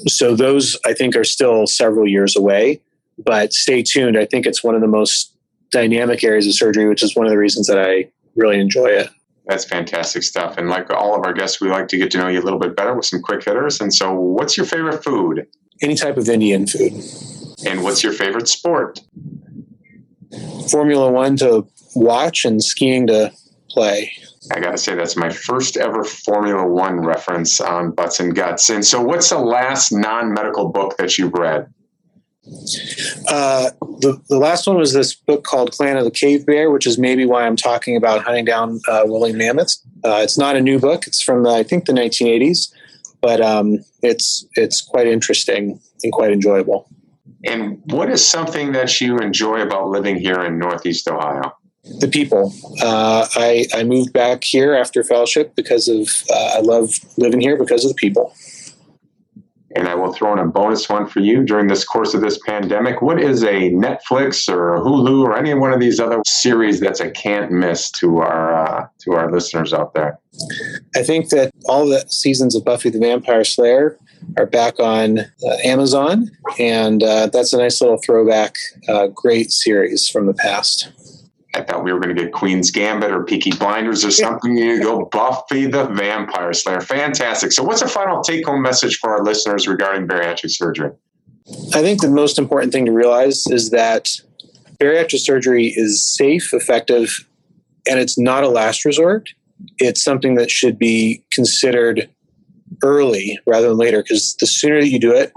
So 0.09 0.35
those 0.35 0.77
I 0.85 0.93
think 0.93 1.15
are 1.15 1.25
still 1.25 1.67
several 1.67 2.09
years 2.09 2.37
away. 2.37 2.81
But 3.19 3.53
stay 3.53 3.83
tuned. 3.83 4.19
I 4.19 4.27
think 4.27 4.47
it's 4.47 4.63
one 4.63 4.75
of 4.75 4.81
the 4.81 4.89
most 4.89 5.35
dynamic 5.77 6.25
areas 6.25 6.47
of 6.47 6.55
surgery, 6.55 6.89
which 6.89 7.03
is 7.03 7.15
one 7.15 7.27
of 7.27 7.31
the 7.31 7.39
reasons 7.39 7.67
that 7.67 7.79
I 7.79 8.11
really 8.35 8.59
enjoy 8.59 8.87
it. 8.87 9.11
That's 9.47 9.65
fantastic 9.65 10.23
stuff. 10.23 10.57
And 10.57 10.69
like 10.69 10.91
all 10.91 11.15
of 11.15 11.25
our 11.25 11.33
guests, 11.33 11.61
we 11.61 11.69
like 11.69 11.89
to 11.89 11.99
get 11.99 12.11
to 12.13 12.19
know 12.19 12.29
you 12.29 12.41
a 12.41 12.43
little 12.43 12.59
bit 12.59 12.75
better 12.75 12.95
with 12.95 13.05
some 13.05 13.21
quick 13.21 13.45
hitters. 13.45 13.81
And 13.81 13.95
so, 13.95 14.13
what's 14.13 14.57
your 14.57 14.67
favorite 14.67 15.05
food? 15.05 15.47
Any 15.83 15.95
type 15.95 16.17
of 16.17 16.29
Indian 16.29 16.67
food. 16.67 16.95
And 17.67 17.85
what's 17.85 18.03
your 18.03 18.13
favorite 18.13 18.49
sport? 18.49 19.01
Formula 20.71 21.13
One 21.13 21.37
to 21.37 21.67
watch 21.95 22.45
and 22.45 22.63
skiing 22.63 23.07
to 23.09 23.33
play. 23.71 24.11
I 24.51 24.61
got 24.61 24.73
to 24.73 24.79
say, 24.79 24.95
that's 24.95 25.17
my 25.17 25.31
first 25.31 25.77
ever 25.77 26.03
Formula 26.03 26.67
One 26.67 27.01
reference 27.01 27.61
on 27.61 27.93
Butts 27.93 28.19
and 28.19 28.35
Guts. 28.35 28.71
And 28.71 28.85
so, 28.85 29.01
what's 29.03 29.29
the 29.31 29.39
last 29.39 29.93
non 29.93 30.33
medical 30.33 30.71
book 30.71 30.97
that 30.97 31.19
you've 31.19 31.35
read? 31.35 31.73
Uh, 33.29 33.71
the, 34.01 34.21
the 34.29 34.39
last 34.39 34.67
one 34.67 34.77
was 34.77 34.93
this 34.93 35.15
book 35.15 35.45
called 35.45 35.73
Clan 35.73 35.97
of 35.97 36.05
the 36.05 36.11
Cave 36.11 36.47
Bear, 36.47 36.71
which 36.71 36.87
is 36.87 36.99
maybe 36.99 37.27
why 37.27 37.47
I'm 37.47 37.57
talking 37.57 37.97
about 37.97 38.25
hunting 38.25 38.45
down 38.45 38.81
uh, 38.89 39.03
woolly 39.05 39.33
mammoths. 39.33 39.83
Uh, 40.05 40.21
it's 40.23 40.39
not 40.39 40.57
a 40.57 40.61
new 40.61 40.79
book; 40.79 41.07
it's 41.07 41.23
from 41.23 41.43
the, 41.43 41.51
I 41.51 41.63
think 41.63 41.87
the 41.87 41.93
1980s, 41.93 42.73
but 43.21 43.41
um, 43.41 43.79
it's 44.03 44.47
it's 44.55 44.81
quite 44.81 45.07
interesting 45.07 45.81
and 46.03 46.13
quite 46.13 46.31
enjoyable. 46.31 46.89
And 47.45 47.81
what 47.87 48.11
is 48.11 48.27
something 48.27 48.73
that 48.73 49.01
you 49.01 49.19
enjoy 49.19 49.61
about 49.61 49.89
living 49.89 50.17
here 50.17 50.41
in 50.41 50.59
Northeast 50.59 51.09
Ohio? 51.09 51.53
The 52.01 52.09
people. 52.09 52.53
Uh, 52.83 53.27
I, 53.37 53.67
I 53.73 53.85
moved 53.85 54.13
back 54.13 54.43
here 54.43 54.75
after 54.75 55.05
fellowship 55.05 55.55
because 55.55 55.87
of, 55.87 56.09
uh, 56.33 56.57
I 56.57 56.61
love 56.61 56.93
living 57.17 57.41
here 57.41 57.57
because 57.57 57.85
of 57.85 57.91
the 57.91 57.95
people. 57.95 58.35
And 59.77 59.89
I 59.89 59.95
will 59.95 60.13
throw 60.13 60.33
in 60.33 60.39
a 60.39 60.47
bonus 60.47 60.89
one 60.89 61.07
for 61.07 61.21
you 61.21 61.45
during 61.45 61.67
this 61.67 61.85
course 61.85 62.15
of 62.15 62.23
this 62.23 62.39
pandemic. 62.47 63.03
What 63.03 63.21
is 63.21 63.43
a 63.43 63.71
Netflix 63.71 64.49
or 64.49 64.75
a 64.75 64.81
Hulu 64.81 65.23
or 65.23 65.37
any 65.37 65.53
one 65.53 65.73
of 65.73 65.81
these 65.81 66.01
other 66.01 66.23
series 66.25 66.81
that's 66.81 67.01
a 67.01 67.11
can't 67.11 67.53
miss 67.53 67.91
to 67.93 68.19
our 68.19 68.55
uh, 68.55 68.89
to 69.01 69.13
our 69.13 69.31
listeners 69.31 69.75
out 69.75 69.93
there? 69.93 70.19
I 70.95 71.03
think 71.03 71.29
that 71.29 71.53
all 71.67 71.87
the 71.87 72.07
seasons 72.09 72.57
of 72.57 72.65
Buffy 72.65 72.89
the 72.89 72.99
Vampire 72.99 73.45
Slayer 73.45 73.99
are 74.39 74.47
back 74.47 74.81
on 74.81 75.19
uh, 75.19 75.57
Amazon, 75.63 76.31
and 76.59 77.03
uh, 77.03 77.27
that's 77.27 77.53
a 77.53 77.59
nice 77.59 77.81
little 77.81 77.99
throwback, 77.99 78.57
uh, 78.89 79.09
great 79.09 79.51
series 79.51 80.09
from 80.09 80.27
the 80.27 80.35
past. 80.35 80.91
I 81.57 81.63
thought 81.63 81.85
we 81.85 81.93
were 81.93 81.99
going 81.99 82.15
to 82.15 82.23
get 82.23 82.33
Queen's 82.33 82.71
Gambit 82.71 83.11
or 83.11 83.25
Peaky 83.25 83.51
Blinders 83.51 84.05
or 84.05 84.11
something. 84.11 84.57
You 84.57 84.83
go 84.83 85.07
Buffy 85.07 85.67
the 85.67 85.87
Vampire 85.87 86.53
Slayer. 86.53 86.83
Fantastic. 86.83 87.51
So, 87.53 87.63
what's 87.63 87.81
a 87.81 87.89
final 87.89 88.23
take 88.23 88.45
home 88.45 88.61
message 88.61 88.99
for 88.99 89.11
our 89.11 89.25
listeners 89.25 89.67
regarding 89.67 90.07
bariatric 90.07 90.51
surgery? 90.51 90.91
I 91.73 91.81
think 91.81 92.03
the 92.03 92.11
most 92.11 92.39
important 92.39 92.73
thing 92.73 92.85
to 92.87 92.93
realize 92.93 93.47
is 93.47 93.71
that 93.71 94.11
bariatric 94.79 95.21
surgery 95.21 95.73
is 95.75 96.05
safe, 96.05 96.53
effective, 96.53 97.27
and 97.89 97.99
it's 97.99 98.19
not 98.19 98.45
a 98.45 98.49
last 98.49 98.85
resort. 98.85 99.31
It's 99.79 100.05
something 100.05 100.35
that 100.35 100.51
should 100.51 100.79
be 100.79 101.25
considered 101.33 102.11
early 102.83 103.39
rather 103.47 103.69
than 103.69 103.79
later 103.79 104.03
because 104.03 104.37
the 104.41 104.47
sooner 104.47 104.81
that 104.81 104.89
you 104.89 104.99
do 104.99 105.15
it, 105.15 105.33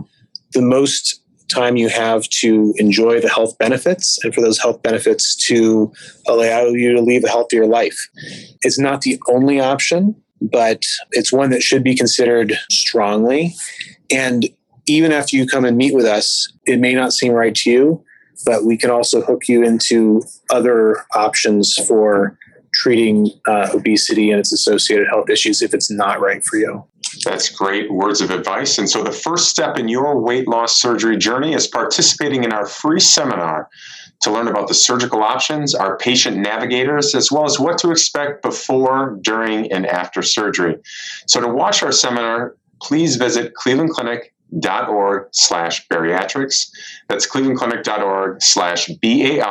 the 0.51 0.61
most 0.61 1.18
time 1.49 1.75
you 1.75 1.89
have 1.89 2.23
to 2.41 2.73
enjoy 2.77 3.19
the 3.19 3.29
health 3.29 3.57
benefits 3.57 4.17
and 4.23 4.33
for 4.33 4.41
those 4.41 4.59
health 4.59 4.81
benefits 4.81 5.35
to 5.47 5.91
allow 6.27 6.65
you 6.65 6.93
to 6.93 7.01
live 7.01 7.23
a 7.23 7.29
healthier 7.29 7.65
life. 7.65 7.97
It's 8.61 8.79
not 8.79 9.01
the 9.01 9.19
only 9.29 9.59
option, 9.59 10.15
but 10.41 10.83
it's 11.11 11.33
one 11.33 11.49
that 11.49 11.63
should 11.63 11.83
be 11.83 11.95
considered 11.95 12.57
strongly. 12.69 13.55
And 14.11 14.47
even 14.87 15.11
after 15.11 15.35
you 15.35 15.45
come 15.45 15.65
and 15.65 15.77
meet 15.77 15.93
with 15.93 16.05
us, 16.05 16.51
it 16.65 16.79
may 16.79 16.93
not 16.93 17.13
seem 17.13 17.33
right 17.33 17.53
to 17.55 17.69
you, 17.69 18.03
but 18.45 18.65
we 18.65 18.77
can 18.77 18.89
also 18.89 19.21
hook 19.21 19.47
you 19.47 19.63
into 19.63 20.21
other 20.49 21.05
options 21.13 21.75
for 21.87 22.37
treating 22.73 23.29
uh, 23.47 23.69
obesity 23.73 24.31
and 24.31 24.39
its 24.39 24.53
associated 24.53 25.07
health 25.07 25.29
issues 25.29 25.61
if 25.61 25.73
it's 25.73 25.91
not 25.91 26.21
right 26.21 26.43
for 26.43 26.57
you. 26.57 26.85
That's 27.23 27.49
great 27.49 27.91
words 27.91 28.21
of 28.21 28.31
advice. 28.31 28.77
And 28.77 28.89
so, 28.89 29.03
the 29.03 29.11
first 29.11 29.49
step 29.49 29.77
in 29.77 29.87
your 29.87 30.19
weight 30.19 30.47
loss 30.47 30.79
surgery 30.79 31.17
journey 31.17 31.53
is 31.53 31.67
participating 31.67 32.43
in 32.43 32.53
our 32.53 32.65
free 32.65 32.99
seminar 32.99 33.69
to 34.21 34.31
learn 34.31 34.47
about 34.47 34.67
the 34.67 34.73
surgical 34.73 35.23
options, 35.23 35.73
our 35.73 35.97
patient 35.97 36.37
navigators, 36.37 37.15
as 37.15 37.31
well 37.31 37.45
as 37.45 37.59
what 37.59 37.77
to 37.79 37.91
expect 37.91 38.41
before, 38.41 39.17
during, 39.21 39.71
and 39.71 39.85
after 39.85 40.21
surgery. 40.21 40.75
So, 41.27 41.41
to 41.41 41.47
watch 41.47 41.83
our 41.83 41.91
seminar, 41.91 42.55
please 42.81 43.15
visit 43.15 43.53
Cleveland 43.53 43.91
Clinic 43.91 44.33
clevelandclinic.org 44.53 45.27
slash 45.31 45.87
bariatrics. 45.87 46.69
That's 47.07 47.27
clevelandclinic.org 47.27 48.41
slash 48.41 48.87
B-A-R-I-A-T-R-I-C-S. 48.87 49.43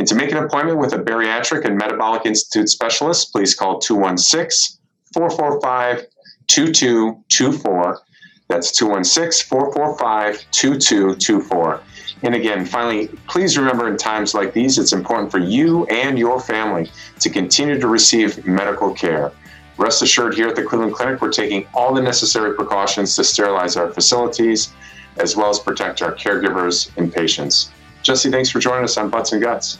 And 0.00 0.08
to 0.08 0.14
make 0.14 0.32
an 0.32 0.38
appointment 0.38 0.78
with 0.78 0.94
a 0.94 0.98
bariatric 0.98 1.66
and 1.66 1.76
metabolic 1.76 2.24
institute 2.24 2.70
specialist, 2.70 3.32
please 3.32 3.54
call 3.54 3.78
216 3.80 4.80
445 5.12 6.06
2224. 6.46 8.00
That's 8.48 8.72
216 8.72 9.46
445 9.46 10.50
2224. 10.52 11.82
And 12.22 12.34
again, 12.34 12.64
finally, 12.64 13.08
please 13.28 13.58
remember 13.58 13.88
in 13.88 13.98
times 13.98 14.32
like 14.32 14.54
these, 14.54 14.78
it's 14.78 14.94
important 14.94 15.30
for 15.30 15.36
you 15.36 15.84
and 15.88 16.18
your 16.18 16.40
family 16.40 16.90
to 17.18 17.28
continue 17.28 17.78
to 17.78 17.86
receive 17.86 18.46
medical 18.46 18.94
care. 18.94 19.32
Rest 19.76 20.00
assured, 20.00 20.32
here 20.32 20.48
at 20.48 20.56
the 20.56 20.62
Cleveland 20.62 20.94
Clinic, 20.94 21.20
we're 21.20 21.30
taking 21.30 21.66
all 21.74 21.92
the 21.92 22.00
necessary 22.00 22.54
precautions 22.54 23.14
to 23.16 23.22
sterilize 23.22 23.76
our 23.76 23.90
facilities 23.92 24.72
as 25.18 25.36
well 25.36 25.50
as 25.50 25.58
protect 25.58 26.00
our 26.00 26.14
caregivers 26.14 26.90
and 26.96 27.12
patients. 27.12 27.70
Jesse, 28.02 28.30
thanks 28.30 28.48
for 28.48 28.60
joining 28.60 28.84
us 28.84 28.96
on 28.96 29.10
Butts 29.10 29.32
and 29.32 29.42
Guts. 29.42 29.76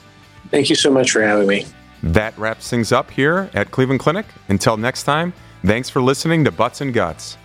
Thank 0.51 0.69
you 0.69 0.77
so 0.77 0.91
much 0.91 1.11
for 1.11 1.23
having 1.23 1.47
me. 1.47 1.67
That 2.03 2.37
wraps 2.39 2.69
things 2.71 2.93
up 2.93 3.11
here 3.11 3.51
at 3.55 3.71
Cleveland 3.71 4.01
Clinic. 4.01 4.27
Until 4.49 4.77
next 4.77 5.05
time, 5.05 5.33
thanks 5.65 5.89
for 5.91 6.01
listening 6.01 6.45
to 6.45 6.51
Butts 6.51 6.81
and 6.81 6.95
Guts. 6.95 7.37